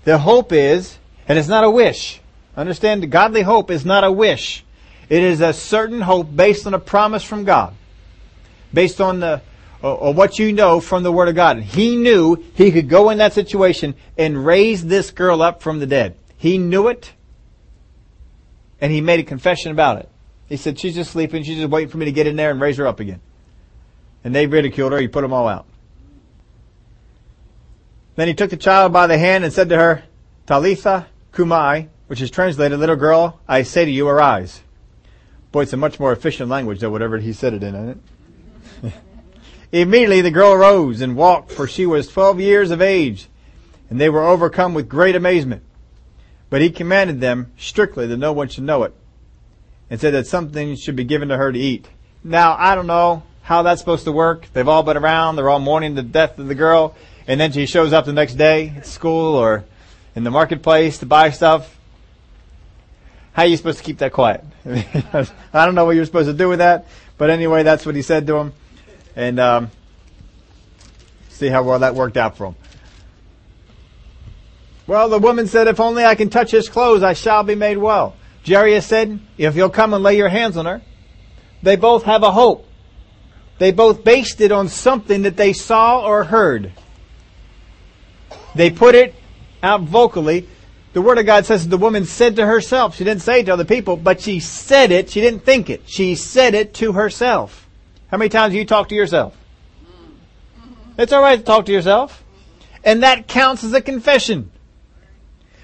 [0.05, 2.21] The hope is, and it's not a wish.
[2.57, 4.65] Understand, godly hope is not a wish.
[5.09, 7.75] It is a certain hope based on a promise from God.
[8.73, 9.43] Based on the,
[9.83, 11.59] or, or what you know from the Word of God.
[11.59, 15.87] He knew he could go in that situation and raise this girl up from the
[15.87, 16.17] dead.
[16.37, 17.13] He knew it,
[18.81, 20.09] and he made a confession about it.
[20.49, 21.43] He said, she's just sleeping.
[21.43, 23.21] She's just waiting for me to get in there and raise her up again.
[24.23, 24.99] And they ridiculed her.
[24.99, 25.67] He put them all out.
[28.17, 30.05] Then he took the child by the hand and said to her,
[30.47, 34.63] Talitha cumi, which is translated, little girl, I say to you, arise.
[35.51, 38.03] Boy, it's a much more efficient language than whatever he said it in, isn't
[38.85, 38.93] it?
[39.83, 43.27] Immediately the girl arose and walked, for she was twelve years of age,
[43.91, 45.65] and they were overcome with great amazement.
[46.51, 48.95] But he commanded them strictly that no one should know it,
[49.91, 51.89] and said that something should be given to her to eat.
[52.23, 54.47] Now, I don't know how that's supposed to work.
[54.53, 55.35] They've all been around.
[55.35, 56.95] They're all mourning the death of the girl.
[57.27, 59.65] And then she shows up the next day at school or
[60.15, 61.77] in the marketplace to buy stuff.
[63.35, 64.45] How are you supposed to keep that quiet?
[64.65, 66.87] I don't know what you're supposed to do with that.
[67.19, 68.53] But anyway, that's what he said to him.
[69.17, 69.71] And um,
[71.31, 72.55] see how well that worked out for him.
[74.87, 77.77] Well, the woman said, if only I can touch his clothes, I shall be made
[77.77, 78.15] well.
[78.47, 80.81] Jairus said, if you'll come and lay your hands on her,
[81.61, 82.69] they both have a hope.
[83.59, 86.73] They both based it on something that they saw or heard.
[88.55, 89.15] They put it
[89.61, 90.49] out vocally.
[90.95, 92.95] The Word of God says the woman said to herself.
[92.95, 95.11] She didn't say it to other people, but she said it.
[95.11, 95.83] She didn't think it.
[95.87, 97.69] She said it to herself.
[98.07, 99.37] How many times do you talk to yourself?
[100.97, 102.23] It's alright to talk to yourself.
[102.85, 104.53] And that counts as a confession.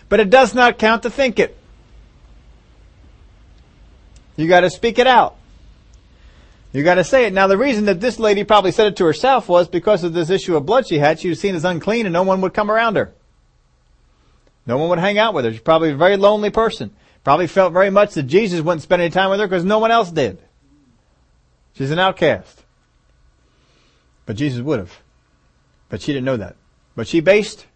[0.08, 1.56] But it does not count to think it.
[4.34, 5.36] You gotta speak it out.
[6.72, 7.32] You gotta say it.
[7.32, 10.28] Now the reason that this lady probably said it to herself was because of this
[10.28, 11.20] issue of blood she had.
[11.20, 13.14] She was seen as unclean and no one would come around her.
[14.70, 15.50] No one would hang out with her.
[15.50, 16.92] She's probably a very lonely person.
[17.24, 19.90] Probably felt very much that Jesus wouldn't spend any time with her because no one
[19.90, 20.40] else did.
[21.74, 22.62] She's an outcast.
[24.26, 24.96] But Jesus would have.
[25.88, 26.54] But she didn't know that.
[26.94, 27.66] But she based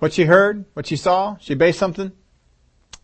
[0.00, 2.10] what she heard, what she saw, she based something,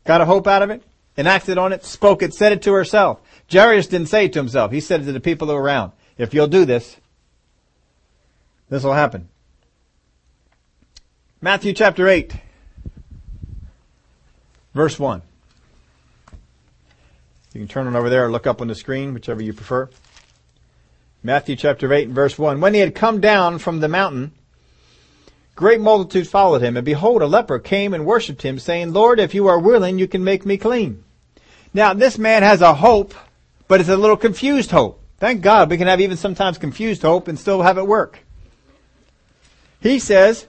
[0.04, 0.82] got a hope out of it,
[1.16, 3.20] enacted on it, spoke it, said it to herself.
[3.48, 4.72] Jairus didn't say it to himself.
[4.72, 5.92] He said it to the people around.
[6.18, 6.96] If you'll do this,
[8.70, 9.28] this will happen.
[11.44, 12.34] Matthew chapter 8,
[14.74, 15.22] verse 1.
[17.52, 19.90] You can turn it over there or look up on the screen, whichever you prefer.
[21.24, 22.60] Matthew chapter 8 and verse 1.
[22.60, 24.30] When he had come down from the mountain,
[25.56, 29.34] great multitudes followed him, and behold, a leper came and worshipped him, saying, Lord, if
[29.34, 31.02] you are willing, you can make me clean.
[31.74, 33.14] Now, this man has a hope,
[33.66, 35.02] but it's a little confused hope.
[35.18, 38.20] Thank God we can have even sometimes confused hope and still have it work.
[39.80, 40.46] He says,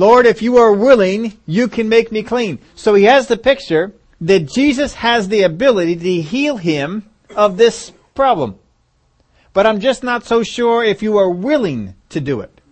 [0.00, 2.58] Lord, if you are willing, you can make me clean.
[2.74, 7.04] So he has the picture that Jesus has the ability to heal him
[7.36, 8.58] of this problem.
[9.52, 12.62] But I'm just not so sure if you are willing to do it.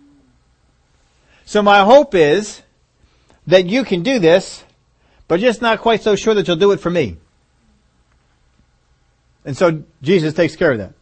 [1.45, 2.63] So my hope is
[3.45, 4.63] that you can do this,
[5.27, 7.17] but just not quite so sure that you'll do it for me.
[9.45, 10.93] And so Jesus takes care of that.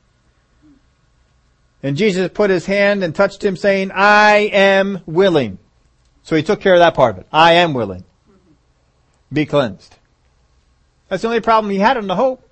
[1.82, 5.60] And Jesus put his hand and touched him saying, I am willing.
[6.28, 7.28] So he took care of that part of it.
[7.32, 8.04] I am willing.
[9.32, 9.96] Be cleansed.
[11.08, 12.46] That's the only problem he had in the hope.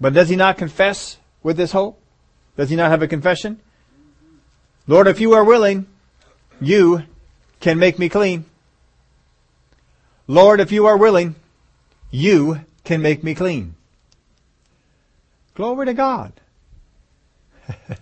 [0.00, 2.00] But does he not confess with this hope?
[2.56, 3.60] Does he not have a confession?
[4.86, 5.86] Lord, if you are willing,
[6.62, 7.02] you
[7.60, 8.46] can make me clean.
[10.26, 11.34] Lord, if you are willing,
[12.10, 13.74] you can make me clean.
[15.54, 16.32] Glory to God.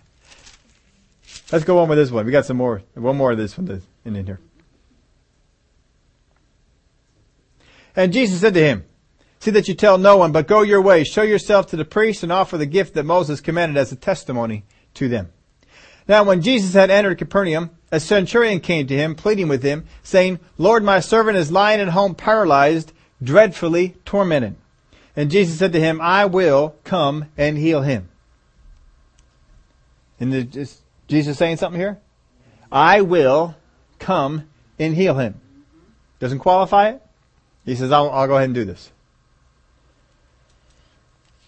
[1.53, 2.27] Let's go on with this one.
[2.27, 4.41] We got some more, one more of this one in, in here.
[7.97, 8.85] And Jesus said to him,
[9.41, 12.23] See that you tell no one, but go your way, show yourself to the priest
[12.23, 15.33] and offer the gift that Moses commanded as a testimony to them.
[16.07, 20.41] Now when Jesus had entered Capernaum, a centurion came to him, pleading with him, saying,
[20.59, 24.57] Lord, my servant is lying at home paralyzed, dreadfully tormented.
[25.17, 28.09] And Jesus said to him, I will come and heal him.
[30.21, 31.99] And is Jesus saying something here?
[32.71, 33.57] I will
[33.99, 35.41] come and heal him.
[36.21, 37.03] Doesn't qualify it?
[37.65, 38.91] He says, I'll, I'll go ahead and do this.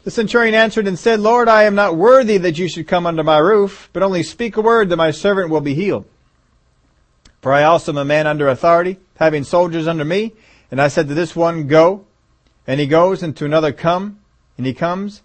[0.04, 3.22] The centurion answered and said, Lord, I am not worthy that you should come under
[3.22, 6.06] my roof, but only speak a word that my servant will be healed.
[7.40, 10.32] For I also am a man under authority, having soldiers under me.
[10.72, 12.04] And I said to this one, go.
[12.66, 14.18] And he goes, and to another, come.
[14.56, 15.22] And he comes.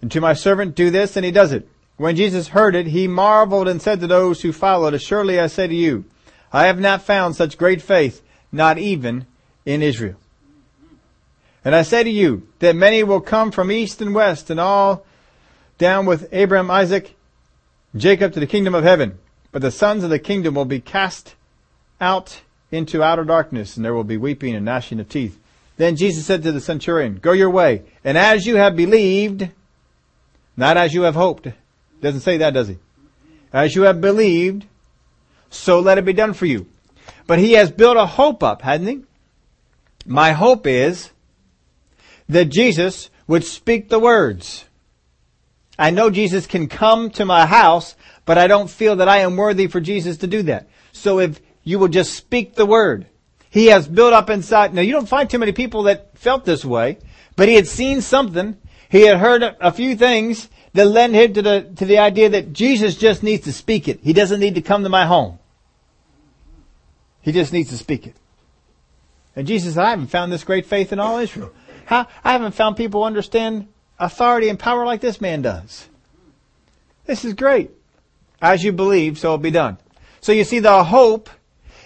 [0.00, 1.68] And to my servant, do this, and he does it.
[2.00, 5.66] When Jesus heard it, he marveled and said to those who followed, Assuredly I say
[5.66, 6.06] to you,
[6.50, 9.26] I have not found such great faith, not even
[9.66, 10.16] in Israel.
[11.62, 15.04] And I say to you that many will come from east and west and all
[15.76, 17.14] down with Abraham, Isaac,
[17.94, 19.18] Jacob to the kingdom of heaven.
[19.52, 21.34] But the sons of the kingdom will be cast
[22.00, 22.40] out
[22.72, 25.38] into outer darkness, and there will be weeping and gnashing of teeth.
[25.76, 29.50] Then Jesus said to the centurion, Go your way, and as you have believed,
[30.56, 31.48] not as you have hoped.
[32.00, 32.78] Doesn't say that, does he?
[33.52, 34.64] As you have believed,
[35.50, 36.66] so let it be done for you.
[37.26, 39.04] But he has built a hope up, hasn't he?
[40.06, 41.10] My hope is
[42.28, 44.64] that Jesus would speak the words.
[45.78, 49.36] I know Jesus can come to my house, but I don't feel that I am
[49.36, 50.68] worthy for Jesus to do that.
[50.92, 53.06] So if you will just speak the word.
[53.50, 54.74] He has built up inside.
[54.74, 56.98] Now you don't find too many people that felt this way,
[57.36, 58.56] but he had seen something.
[58.88, 62.52] He had heard a few things that led him to the, to the idea that
[62.52, 64.00] Jesus just needs to speak it.
[64.02, 65.38] He doesn't need to come to my home.
[67.22, 68.16] He just needs to speak it.
[69.36, 71.52] And Jesus said, I haven't found this great faith in all Israel.
[71.86, 75.88] How, I haven't found people understand authority and power like this man does.
[77.06, 77.70] This is great.
[78.40, 79.78] As you believe, so it'll be done.
[80.20, 81.28] So you see the hope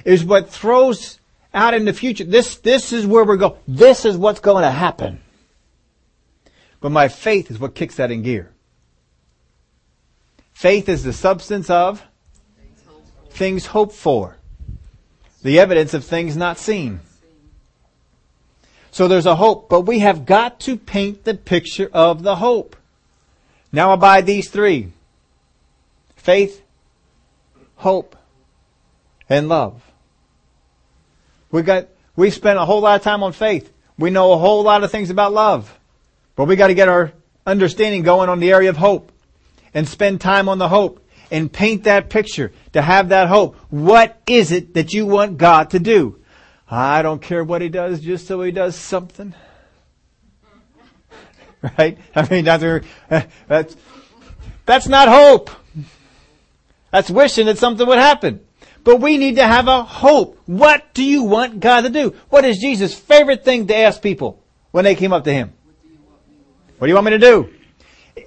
[0.04, 1.18] is what throws
[1.52, 2.24] out in the future.
[2.24, 3.58] This, this is where we're going.
[3.66, 5.20] This is what's going to happen.
[6.80, 8.53] But my faith is what kicks that in gear.
[10.54, 12.02] Faith is the substance of
[13.30, 14.36] things hoped for.
[15.42, 17.00] The evidence of things not seen.
[18.90, 22.76] So there's a hope, but we have got to paint the picture of the hope.
[23.72, 24.92] Now abide these three.
[26.16, 26.62] Faith,
[27.76, 28.16] hope,
[29.28, 29.82] and love.
[31.50, 33.70] We got, we spent a whole lot of time on faith.
[33.98, 35.78] We know a whole lot of things about love.
[36.36, 37.12] But we got to get our
[37.44, 39.10] understanding going on the area of hope
[39.74, 43.56] and spend time on the hope and paint that picture to have that hope.
[43.70, 46.20] What is it that you want God to do?
[46.70, 49.34] I don't care what he does, just so he does something.
[51.78, 51.98] right?
[52.14, 52.80] I mean, uh,
[53.48, 53.76] that's,
[54.64, 55.50] that's not hope.
[56.90, 58.40] That's wishing that something would happen.
[58.84, 60.38] But we need to have a hope.
[60.46, 62.14] What do you want God to do?
[62.28, 65.52] What is Jesus' favorite thing to ask people when they came up to him?
[66.78, 67.50] What do you want me to do?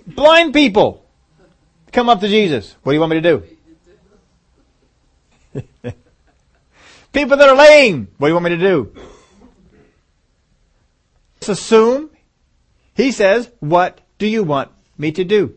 [0.07, 1.06] Blind people
[1.97, 2.75] come up to Jesus.
[2.83, 3.43] What do you want me to do?
[7.11, 8.07] people that are lame.
[8.19, 8.93] What do you want me to do?
[11.37, 12.11] Let's assume
[12.93, 15.55] he says, what do you want me to do?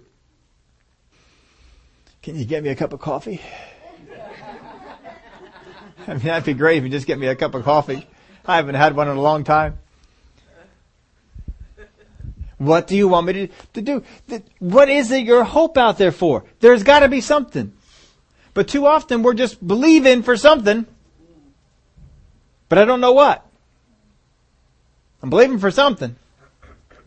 [2.22, 3.42] Can you get me a cup of coffee?
[6.06, 8.06] I mean, that'd be great if you just get me a cup of coffee.
[8.46, 9.78] I haven't had one in a long time.
[12.60, 14.04] What do you want me to, to do?
[14.58, 16.44] What is it your hope out there for?
[16.60, 17.72] There's gotta be something.
[18.52, 20.84] But too often we're just believing for something,
[22.68, 23.46] but I don't know what.
[25.22, 26.16] I'm believing for something,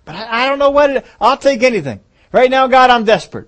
[0.05, 1.99] but I, I don't know what it, I'll take anything.
[2.31, 3.47] Right now, God, I'm desperate.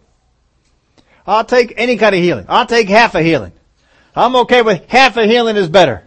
[1.26, 2.46] I'll take any kind of healing.
[2.48, 3.52] I'll take half a healing.
[4.16, 6.04] I'm okay with half a healing is better.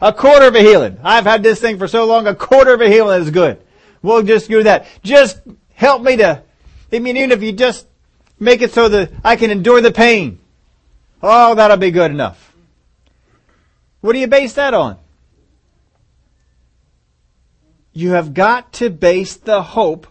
[0.00, 0.98] A quarter of a healing.
[1.02, 3.60] I've had this thing for so long, a quarter of a healing is good.
[4.06, 4.86] We'll just do that.
[5.02, 5.40] Just
[5.74, 6.40] help me to,
[6.92, 7.88] I mean, even if you just
[8.38, 10.38] make it so that I can endure the pain.
[11.20, 12.54] Oh, that'll be good enough.
[14.02, 14.98] What do you base that on?
[17.94, 20.06] You have got to base the hope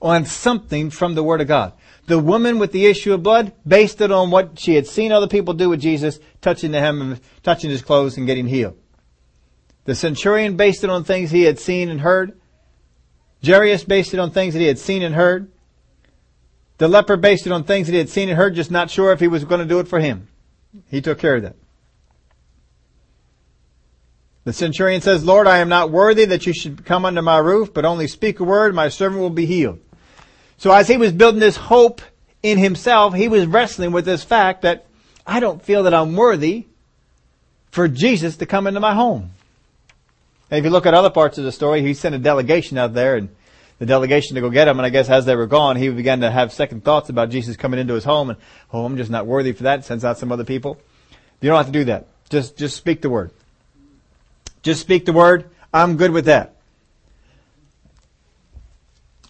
[0.00, 1.72] on something from the Word of God.
[2.06, 5.26] The woman with the issue of blood based it on what she had seen other
[5.26, 8.78] people do with Jesus, touching the hem, and touching his clothes and getting healed.
[9.84, 12.38] The centurion based it on things he had seen and heard.
[13.44, 15.50] Jairus based it on things that he had seen and heard.
[16.78, 19.12] The leper based it on things that he had seen and heard, just not sure
[19.12, 20.28] if he was going to do it for him.
[20.88, 21.56] He took care of that.
[24.44, 27.72] The centurion says, Lord, I am not worthy that you should come under my roof,
[27.72, 29.78] but only speak a word, my servant will be healed.
[30.56, 32.00] So as he was building this hope
[32.42, 34.86] in himself, he was wrestling with this fact that
[35.24, 36.66] I don't feel that I'm worthy
[37.70, 39.30] for Jesus to come into my home.
[40.52, 42.92] And if you look at other parts of the story, he sent a delegation out
[42.92, 43.30] there and
[43.78, 44.78] the delegation to go get him.
[44.78, 47.56] And I guess as they were gone, he began to have second thoughts about Jesus
[47.56, 48.38] coming into his home and,
[48.70, 49.86] oh, I'm just not worthy for that.
[49.86, 50.78] Sends out some other people.
[51.40, 52.06] You don't have to do that.
[52.28, 53.30] Just, just speak the word.
[54.62, 55.48] Just speak the word.
[55.72, 56.56] I'm good with that.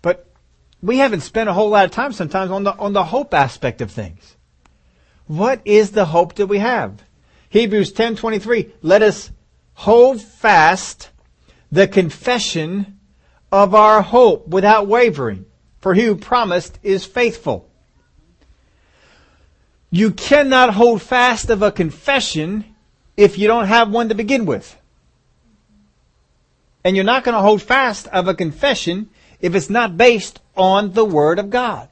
[0.02, 0.26] But
[0.82, 3.80] we haven't spent a whole lot of time sometimes on the, on the hope aspect
[3.80, 4.34] of things.
[5.28, 7.04] What is the hope that we have?
[7.48, 9.30] Hebrews 10:23 Let us
[9.74, 11.10] hold fast
[11.72, 13.00] the confession
[13.50, 15.46] of our hope without wavering,
[15.80, 17.68] for he who promised is faithful.
[19.90, 22.64] You cannot hold fast of a confession
[23.16, 24.78] if you don't have one to begin with.
[26.84, 29.10] And you're not going to hold fast of a confession
[29.40, 31.88] if it's not based on the Word of God.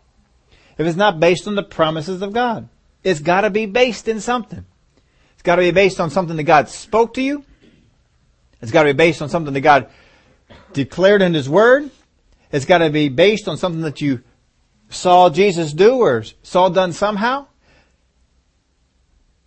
[0.78, 2.68] If it's not based on the promises of God.
[3.02, 4.64] It's got to be based in something.
[5.34, 7.44] It's got to be based on something that God spoke to you.
[8.62, 9.88] It's got to be based on something that God
[10.72, 11.90] declared in His Word.
[12.52, 14.22] It's got to be based on something that you
[14.88, 17.46] saw Jesus do or saw done somehow.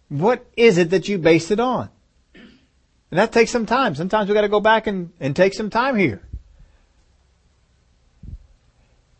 [0.09, 1.89] What is it that you base it on?
[2.33, 3.95] And that takes some time.
[3.95, 6.21] Sometimes we got to go back and, and take some time here.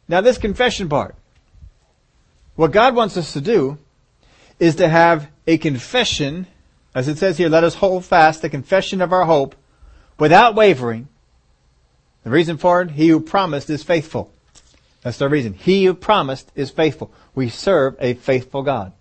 [0.08, 1.16] Now this confession part.
[2.56, 3.78] What God wants us to do
[4.60, 6.48] is to have a confession,
[6.94, 9.56] as it says here, let us hold fast the confession of our hope
[10.18, 11.08] without wavering.
[12.24, 14.32] The reason for it, he who promised is faithful.
[15.02, 15.54] That's the reason.
[15.54, 17.12] He who promised is faithful.
[17.36, 18.94] We serve a faithful God.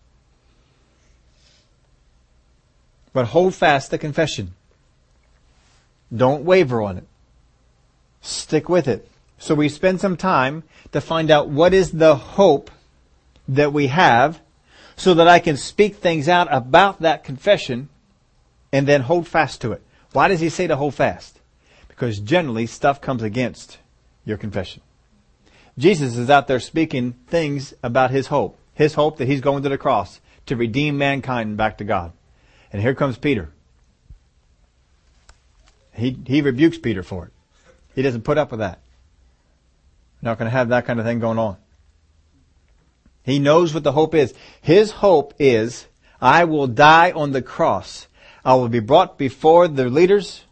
[3.12, 4.54] But hold fast the confession.
[6.14, 7.06] Don't waver on it.
[8.20, 9.08] Stick with it.
[9.38, 12.70] So we spend some time to find out what is the hope
[13.48, 14.40] that we have
[14.96, 17.88] so that I can speak things out about that confession
[18.72, 19.82] and then hold fast to it.
[20.12, 21.38] Why does he say to hold fast?
[21.88, 23.78] Because generally stuff comes against
[24.24, 24.82] your confession.
[25.78, 28.58] Jesus is out there speaking things about his hope.
[28.74, 32.12] His hope that he's going to the cross to redeem mankind back to God.
[32.72, 33.50] And here comes Peter.
[35.94, 37.32] He, he rebukes Peter for it.
[37.94, 38.80] He doesn't put up with that.
[40.22, 41.56] not going to have that kind of thing going on.
[43.22, 44.34] He knows what the hope is.
[44.60, 45.86] His hope is,
[46.20, 48.08] I will die on the cross.
[48.44, 50.44] I will be brought before the leaders.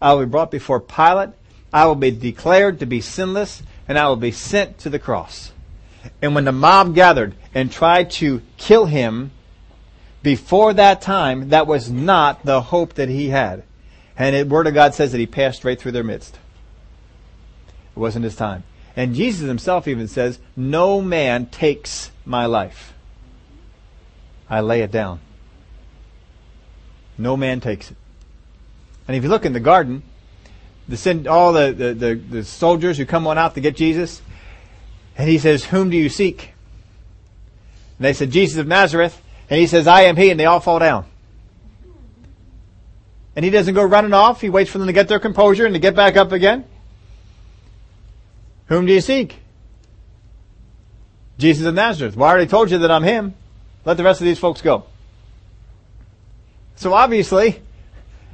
[0.00, 1.30] I will be brought before Pilate.
[1.72, 5.52] I will be declared to be sinless and I will be sent to the cross.
[6.22, 9.30] And when the mob gathered and tried to kill him
[10.22, 13.64] before that time, that was not the hope that he had.
[14.16, 16.38] And the Word of God says that he passed right through their midst.
[17.94, 18.64] It wasn't his time.
[18.96, 22.92] And Jesus himself even says, No man takes my life.
[24.50, 25.20] I lay it down.
[27.18, 27.96] No man takes it.
[29.06, 30.02] And if you look in the garden,
[30.86, 34.22] the sin, all the, the, the, the soldiers who come on out to get Jesus,
[35.16, 36.52] and he says, Whom do you seek?
[37.98, 39.20] And they said, Jesus of Nazareth.
[39.50, 41.06] And he says, I am he, and they all fall down.
[43.34, 44.40] And he doesn't go running off.
[44.40, 46.64] He waits for them to get their composure and to get back up again.
[48.66, 49.36] Whom do you seek?
[51.38, 52.16] Jesus of Nazareth.
[52.16, 53.34] Well, I already told you that I'm him.
[53.84, 54.84] Let the rest of these folks go.
[56.78, 57.60] So obviously,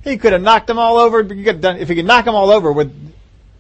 [0.03, 1.20] he could have knocked them all over.
[1.20, 2.92] If he could knock them all over with,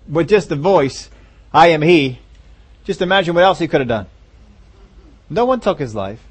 [0.06, 1.08] with just the voice,
[1.54, 2.18] I am he,
[2.84, 4.06] just imagine what else he could have done.
[5.30, 6.22] No one took his life.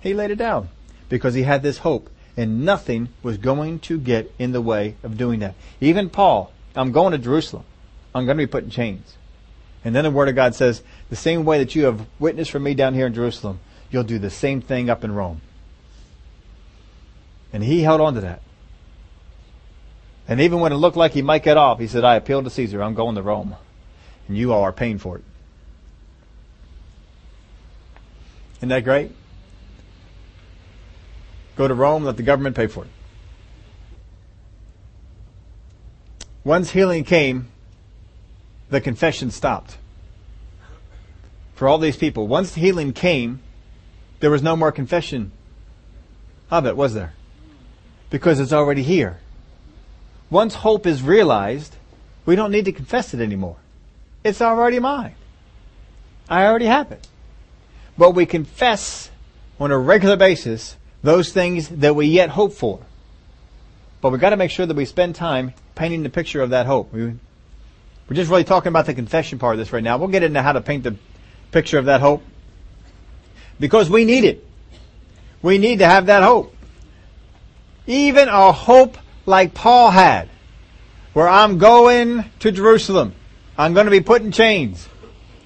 [0.00, 0.68] He laid it down
[1.08, 5.16] because he had this hope and nothing was going to get in the way of
[5.16, 5.56] doing that.
[5.80, 7.64] Even Paul, I'm going to Jerusalem.
[8.14, 9.16] I'm going to be put in chains.
[9.84, 12.60] And then the Word of God says, the same way that you have witnessed for
[12.60, 13.58] me down here in Jerusalem,
[13.90, 15.40] you'll do the same thing up in Rome.
[17.52, 18.42] And he held on to that.
[20.28, 22.50] And even when it looked like he might get off, he said, I appeal to
[22.50, 22.82] Caesar.
[22.82, 23.56] I'm going to Rome.
[24.26, 25.24] And you all are paying for it.
[28.58, 29.12] Isn't that great?
[31.56, 32.90] Go to Rome, let the government pay for it.
[36.44, 37.48] Once healing came,
[38.70, 39.76] the confession stopped.
[41.54, 43.40] For all these people, once healing came,
[44.20, 45.32] there was no more confession
[46.50, 47.14] of it, was there?
[48.10, 49.18] Because it's already here.
[50.30, 51.76] Once hope is realized,
[52.26, 53.56] we don't need to confess it anymore.
[54.24, 55.14] It's already mine.
[56.28, 57.06] I already have it.
[57.96, 59.10] But we confess
[59.58, 62.80] on a regular basis those things that we yet hope for.
[64.00, 66.66] But we've got to make sure that we spend time painting the picture of that
[66.66, 66.92] hope.
[66.92, 69.98] We, we're just really talking about the confession part of this right now.
[69.98, 70.96] We'll get into how to paint the
[71.50, 72.22] picture of that hope.
[73.58, 74.46] Because we need it.
[75.42, 76.54] We need to have that hope.
[77.88, 80.28] Even a hope like Paul had,
[81.14, 83.14] where I'm going to Jerusalem.
[83.56, 84.86] I'm going to be put in chains.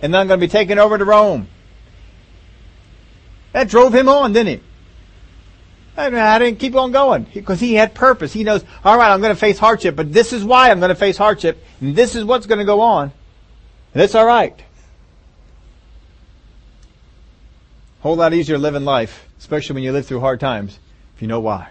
[0.02, 1.46] And then I'm going to be taken over to Rome.
[3.52, 4.62] That drove him on, didn't it?
[5.96, 8.32] I didn't keep on going because he had purpose.
[8.32, 10.88] He knows, all right, I'm going to face hardship, but this is why I'm going
[10.88, 13.12] to face hardship, and this is what's going to go on.
[13.94, 14.58] And it's all right.
[18.00, 20.78] Whole lot easier living life, especially when you live through hard times,
[21.14, 21.68] if you know why.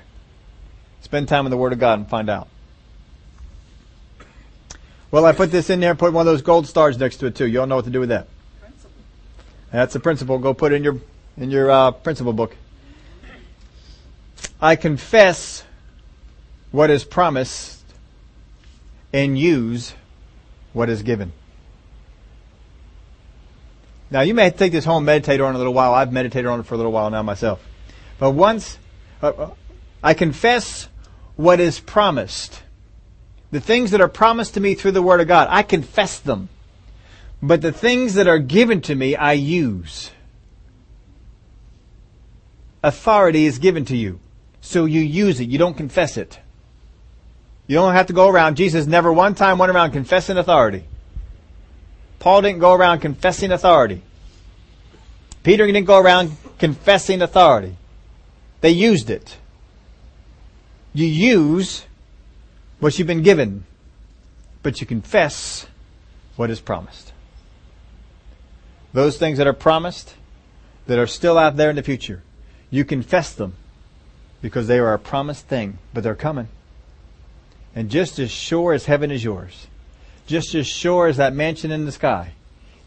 [1.01, 2.47] Spend time in the Word of God and find out.
[5.11, 7.25] Well, I put this in there and put one of those gold stars next to
[7.25, 7.45] it too.
[7.45, 8.27] You all know what to do with that.
[8.61, 8.91] Principle.
[9.71, 10.39] That's the principle.
[10.39, 10.99] Go put it in your
[11.37, 12.55] in your uh, principle book.
[14.61, 15.65] I confess
[16.71, 17.83] what is promised
[19.11, 19.93] and use
[20.71, 21.33] what is given.
[24.09, 25.93] Now you may take this home, meditate on it a little while.
[25.93, 27.65] I've meditated on it for a little while now myself.
[28.17, 28.77] But once
[29.21, 29.49] uh, uh
[30.03, 30.87] I confess
[31.35, 32.61] what is promised,
[33.51, 36.49] the things that are promised to me through the Word of God, I confess them.
[37.41, 40.11] But the things that are given to me, I use.
[42.83, 44.19] Authority is given to you.
[44.61, 45.49] So you use it.
[45.49, 46.39] You don't confess it.
[47.67, 48.57] You don't have to go around.
[48.57, 50.83] Jesus never one time went around confessing authority.
[52.19, 54.03] Paul didn't go around confessing authority.
[55.43, 57.75] Peter didn't go around confessing authority.
[58.61, 59.37] They used it.
[60.93, 61.85] You use
[62.79, 63.65] what you've been given,
[64.63, 65.67] but you confess
[66.35, 67.13] what is promised.
[68.93, 70.15] Those things that are promised,
[70.87, 72.23] that are still out there in the future,
[72.69, 73.53] you confess them
[74.41, 76.49] because they are a promised thing, but they're coming.
[77.75, 79.67] And just as sure as heaven is yours,
[80.27, 82.33] just as sure as that mansion in the sky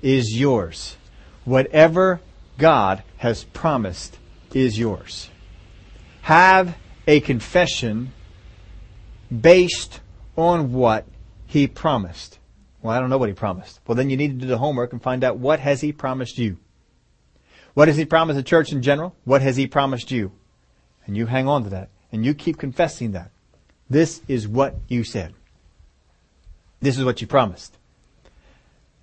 [0.03, 0.97] is yours,
[1.45, 2.21] whatever
[2.59, 4.19] God has promised
[4.53, 5.31] is yours.
[6.23, 6.77] Have
[7.07, 8.13] a confession
[9.41, 10.01] based
[10.37, 11.07] on what
[11.47, 12.39] he promised.
[12.83, 13.81] Well, I don't know what he promised.
[13.87, 16.39] Well, then you need to do the homework and find out what has he promised
[16.39, 16.59] you.
[17.75, 19.15] What has he promised the church in general?
[19.25, 20.33] What has he promised you?
[21.07, 21.89] And you hang on to that.
[22.13, 23.31] And you keep confessing that.
[23.91, 25.35] This is what you said.
[26.81, 27.77] This is what you promised.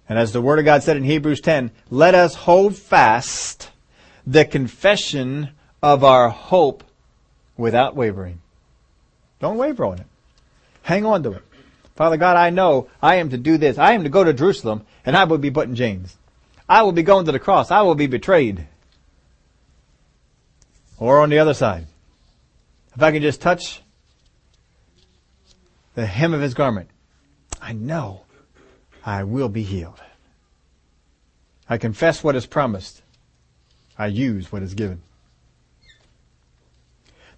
[0.08, 3.70] And as the Word of God said in Hebrews 10, let us hold fast
[4.26, 5.50] the confession
[5.82, 6.84] of our hope
[7.58, 8.40] without wavering.
[9.40, 10.08] Don't waver on it.
[10.84, 11.44] Hang on to it.
[11.96, 13.78] Father God, I know I am to do this.
[13.78, 16.18] I am to go to Jerusalem and I will be put in chains.
[16.68, 17.70] I will be going to the cross.
[17.70, 18.68] I will be betrayed.
[20.98, 21.88] Or on the other side.
[22.96, 23.82] If I can just touch
[25.96, 26.90] the hem of his garment,
[27.62, 28.22] I know
[29.06, 30.02] I will be healed.
[31.70, 33.02] I confess what is promised.
[33.98, 35.02] I use what is given.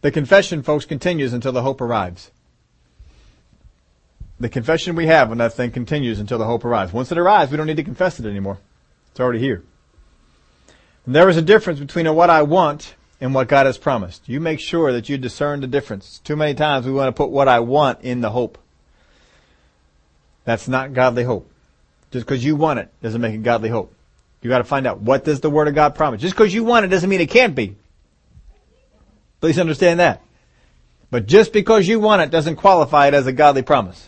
[0.04, 2.30] The confession, folks, continues until the hope arrives.
[4.38, 6.92] The confession we have when that thing continues until the hope arrives.
[6.92, 8.58] Once it arrives, we don't need to confess it anymore.
[9.12, 9.64] It's already here.
[11.06, 14.28] And there is a difference between what I want and what God has promised.
[14.28, 16.20] You make sure that you discern the difference.
[16.20, 18.58] Too many times we want to put what I want in the hope.
[20.44, 21.50] That's not godly hope.
[22.12, 23.96] Just because you want it doesn't make it godly hope.
[24.42, 26.20] You got to find out what does the Word of God promise.
[26.20, 27.78] Just because you want it doesn't mean it can't be.
[29.44, 30.22] Please understand that.
[31.12, 34.08] But just because you want it doesn't qualify it as a godly promise.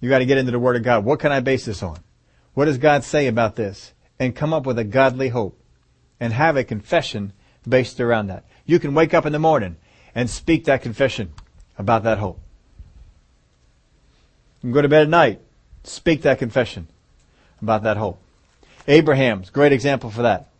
[0.00, 1.04] You got to get into the Word of God.
[1.04, 1.98] What can I base this on?
[2.54, 3.92] What does God say about this?
[4.18, 5.60] And come up with a godly hope
[6.18, 7.34] and have a confession
[7.68, 8.46] based around that.
[8.64, 9.76] You can wake up in the morning
[10.14, 11.34] and speak that confession
[11.76, 12.40] about that hope.
[14.62, 15.42] You can go to bed at night,
[15.84, 16.88] speak that confession
[17.60, 18.18] about that hope.
[18.88, 20.51] Abraham's great example for that.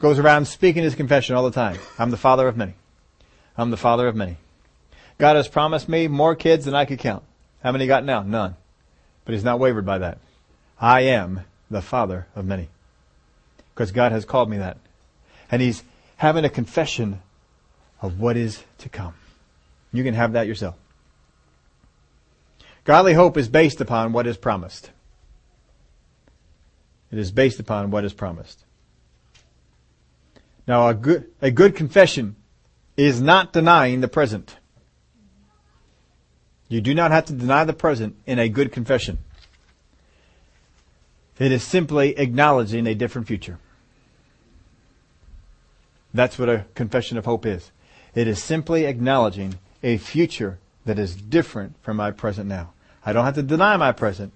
[0.00, 1.78] Goes around speaking his confession all the time.
[1.98, 2.74] I'm the father of many.
[3.56, 4.38] I'm the father of many.
[5.18, 7.22] God has promised me more kids than I could count.
[7.62, 8.22] How many got now?
[8.22, 8.56] None.
[9.24, 10.18] But he's not wavered by that.
[10.80, 12.68] I am the father of many
[13.80, 14.76] because God has called me that.
[15.50, 15.82] And He's
[16.16, 17.22] having a confession
[18.02, 19.14] of what is to come.
[19.90, 20.76] You can have that yourself.
[22.84, 24.90] Godly hope is based upon what is promised.
[27.10, 28.64] It is based upon what is promised.
[30.70, 32.36] Now, a good, a good confession
[32.96, 34.54] is not denying the present.
[36.68, 39.18] You do not have to deny the present in a good confession.
[41.40, 43.58] It is simply acknowledging a different future.
[46.14, 47.72] That's what a confession of hope is.
[48.14, 52.74] It is simply acknowledging a future that is different from my present now.
[53.04, 54.32] I don't have to deny my present.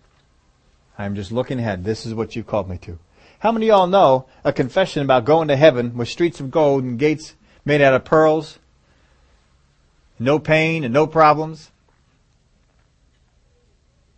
[0.99, 1.85] I'm just looking ahead.
[1.85, 2.99] This is what you've called me to.
[3.45, 6.83] How many of y'all know a confession about going to heaven with streets of gold
[6.83, 8.59] and gates made out of pearls?
[10.19, 11.71] No pain and no problems?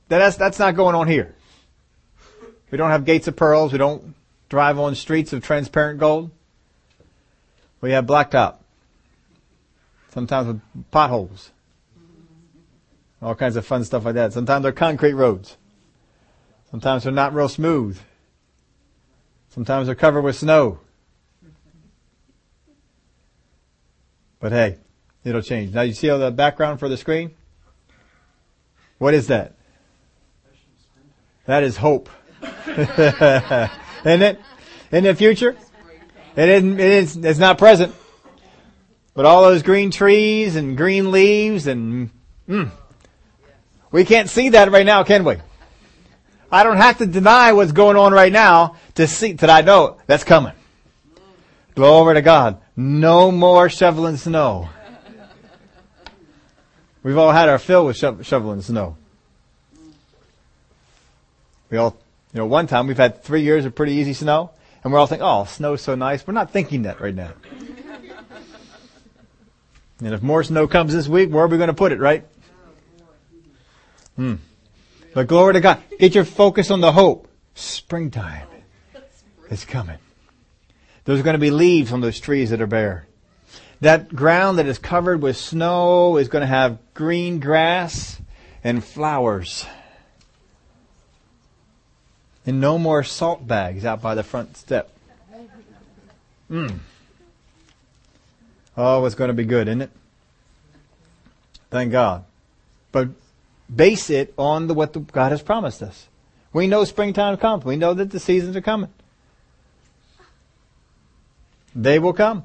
[0.07, 1.35] That's, that's not going on here.
[2.71, 3.73] We don't have gates of pearls.
[3.73, 4.15] We don't
[4.49, 6.31] drive on streets of transparent gold.
[7.81, 8.59] We have blacktop.
[10.11, 10.61] Sometimes with
[10.93, 11.51] potholes.
[13.21, 14.33] All kinds of fun stuff like that.
[14.33, 15.57] Sometimes they're concrete roads.
[16.71, 17.99] Sometimes they're not real smooth.
[19.57, 20.81] Sometimes they're covered with snow.
[24.39, 24.77] But hey,
[25.25, 25.73] it'll change.
[25.73, 27.31] Now you see all the background for the screen?
[28.99, 29.55] What is that?
[31.47, 32.11] That is hope.
[32.67, 33.71] Isn't
[34.05, 34.41] it?
[34.93, 35.57] In the future?
[36.37, 37.95] It isn't, it is, it's not present.
[39.15, 42.11] But all those green trees and green leaves and,
[42.47, 42.71] mm,
[43.91, 45.37] we can't see that right now, can we?
[46.51, 49.99] I don't have to deny what's going on right now to see that I know
[50.07, 50.53] that's coming.
[51.75, 52.59] Glory to God.
[52.77, 54.69] No more shoveling snow.
[57.03, 58.97] We've all had our fill with sho- shoveling snow.
[61.71, 61.97] We all,
[62.33, 64.51] you know, one time we've had three years of pretty easy snow,
[64.83, 66.27] and we're all thinking, oh, snow's so nice.
[66.27, 67.33] We're not thinking that right now.
[70.01, 72.25] and if more snow comes this week, where are we going to put it, right?
[74.17, 74.37] Hmm.
[75.17, 75.83] But glory to God.
[75.99, 77.27] Get your focus on the hope.
[77.55, 78.47] Springtime
[79.49, 79.97] is coming.
[81.07, 83.07] There's going to be leaves on those trees that are bare.
[83.81, 88.21] That ground that is covered with snow is going to have green grass
[88.63, 89.65] and flowers.
[92.45, 94.91] And no more salt bags out by the front step.
[96.51, 96.81] Mm.
[98.77, 99.91] Oh, it's going to be good, isn't it?
[101.71, 102.27] Thank God.
[102.93, 103.09] But
[103.75, 106.09] base it on the, what the, God has promised us.
[106.53, 107.65] We know springtime comes.
[107.65, 108.91] We know that the seasons are coming.
[111.75, 112.45] They will come.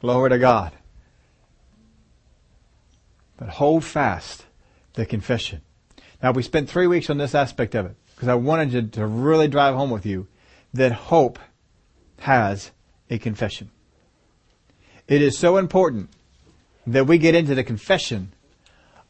[0.00, 0.72] Glory to God.
[3.36, 4.44] But hold fast
[4.94, 5.62] the confession.
[6.22, 9.48] Now we spent three weeks on this aspect of it because I wanted to really
[9.48, 10.26] drive home with you
[10.74, 11.38] that hope
[12.18, 12.70] has
[13.08, 13.70] a confession.
[15.08, 16.10] It is so important
[16.86, 18.32] that we get into the confession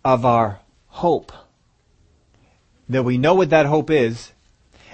[0.05, 0.61] of our
[0.91, 1.32] hope.
[2.88, 4.32] That we know what that hope is,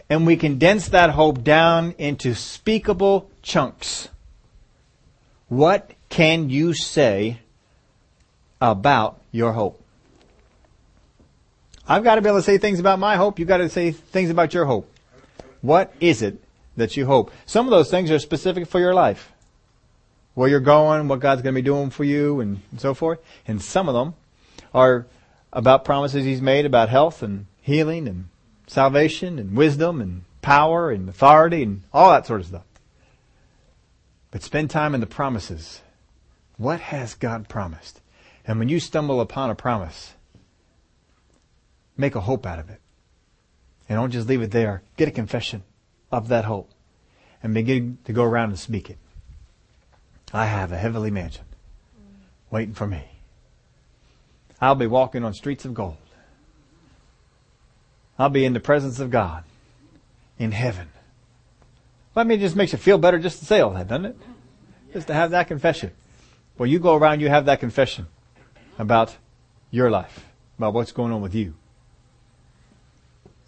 [0.08, 4.08] and we condense that hope down into speakable chunks.
[5.48, 7.40] What can you say
[8.60, 9.82] about your hope?
[11.88, 13.38] I've got to be able to say things about my hope.
[13.38, 14.90] You've got to say things about your hope.
[15.62, 16.42] What is it
[16.76, 17.32] that you hope?
[17.46, 19.32] Some of those things are specific for your life.
[20.34, 23.20] Where you're going, what God's going to be doing for you, and so forth.
[23.46, 24.14] And some of them
[24.74, 25.06] are
[25.56, 28.28] about promises He's made about health and healing and
[28.66, 32.64] salvation and wisdom and power and authority and all that sort of stuff.
[34.30, 35.80] But spend time in the promises.
[36.58, 38.02] What has God promised?
[38.46, 40.12] And when you stumble upon a promise,
[41.96, 42.80] make a hope out of it.
[43.88, 44.82] And don't just leave it there.
[44.98, 45.62] Get a confession
[46.12, 46.70] of that hope
[47.42, 48.98] and begin to go around and speak it.
[50.34, 51.44] I have a heavenly mansion
[52.50, 53.15] waiting for me.
[54.60, 55.96] I'll be walking on streets of gold.
[58.18, 59.44] I'll be in the presence of God
[60.38, 60.88] in heaven.
[62.14, 64.06] Well, I mean, it just makes you feel better just to say all that, doesn't
[64.06, 64.16] it?
[64.92, 65.92] Just to have that confession.
[66.56, 68.06] Well, you go around, you have that confession
[68.78, 69.16] about
[69.70, 70.24] your life,
[70.56, 71.54] about what's going on with you.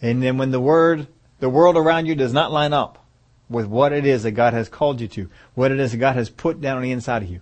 [0.02, 1.06] And then when the word,
[1.40, 3.04] the world around you does not line up
[3.48, 6.16] with what it is that God has called you to, what it is that God
[6.16, 7.40] has put down on the inside of you,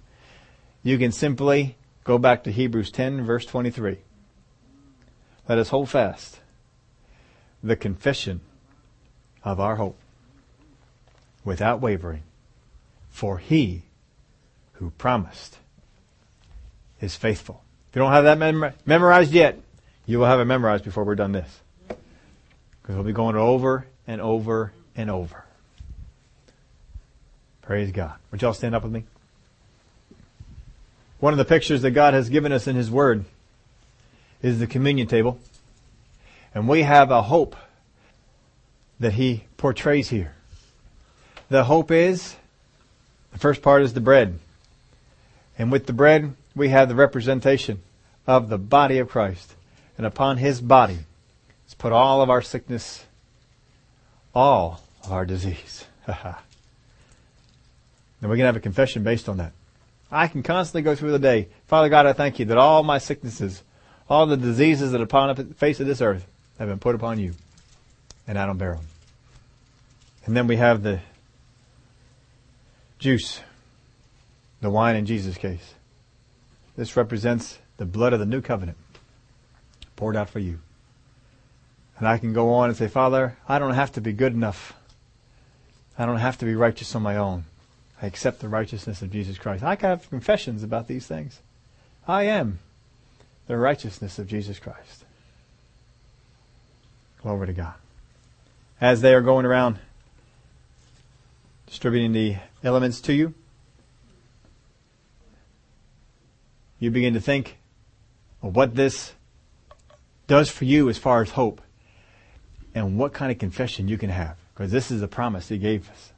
[0.84, 1.75] you can simply
[2.06, 3.98] go back to Hebrews 10 verse 23.
[5.48, 6.40] Let us hold fast
[7.62, 8.40] the confession
[9.42, 9.98] of our hope
[11.44, 12.22] without wavering.
[13.10, 13.82] For he
[14.74, 15.58] who promised
[17.00, 17.62] is faithful.
[17.90, 19.58] If you don't have that mem- memorized yet,
[20.06, 21.60] you will have it memorized before we're done this.
[21.88, 25.44] Because we'll be going over and over and over.
[27.62, 28.14] Praise God.
[28.30, 29.04] Would y'all stand up with me?
[31.18, 33.24] One of the pictures that God has given us in His Word
[34.42, 35.38] is the communion table.
[36.54, 37.56] And we have a hope
[39.00, 40.34] that He portrays here.
[41.48, 42.36] The hope is,
[43.32, 44.38] the first part is the bread.
[45.58, 47.80] And with the bread, we have the representation
[48.26, 49.54] of the body of Christ.
[49.96, 50.98] And upon His body
[51.66, 53.04] is put all of our sickness,
[54.34, 55.86] all of our disease.
[56.06, 56.42] Ha ha
[58.20, 59.52] and we can have a confession based on that.
[60.10, 61.48] I can constantly go through the day.
[61.66, 63.62] Father God, I thank you that all my sicknesses,
[64.08, 66.26] all the diseases that are upon the face of this earth
[66.58, 67.34] have been put upon you.
[68.26, 68.86] And I don't bear them.
[70.24, 71.00] And then we have the
[72.98, 73.40] juice,
[74.60, 75.74] the wine in Jesus' case.
[76.76, 78.78] This represents the blood of the new covenant
[79.96, 80.60] poured out for you.
[81.98, 84.74] And I can go on and say, Father, I don't have to be good enough.
[85.98, 87.44] I don't have to be righteous on my own.
[88.00, 89.64] I accept the righteousness of Jesus Christ.
[89.64, 91.40] I can have confessions about these things.
[92.06, 92.58] I am
[93.46, 95.04] the righteousness of Jesus Christ.
[97.22, 97.74] Glory to God.
[98.80, 99.78] As they are going around
[101.66, 103.34] distributing the elements to you,
[106.78, 107.56] you begin to think
[108.42, 109.12] of what this
[110.26, 111.62] does for you as far as hope
[112.74, 114.36] and what kind of confession you can have.
[114.54, 116.12] Because this is the promise He gave us.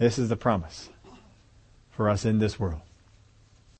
[0.00, 0.88] This is the promise
[1.90, 2.80] for us in this world.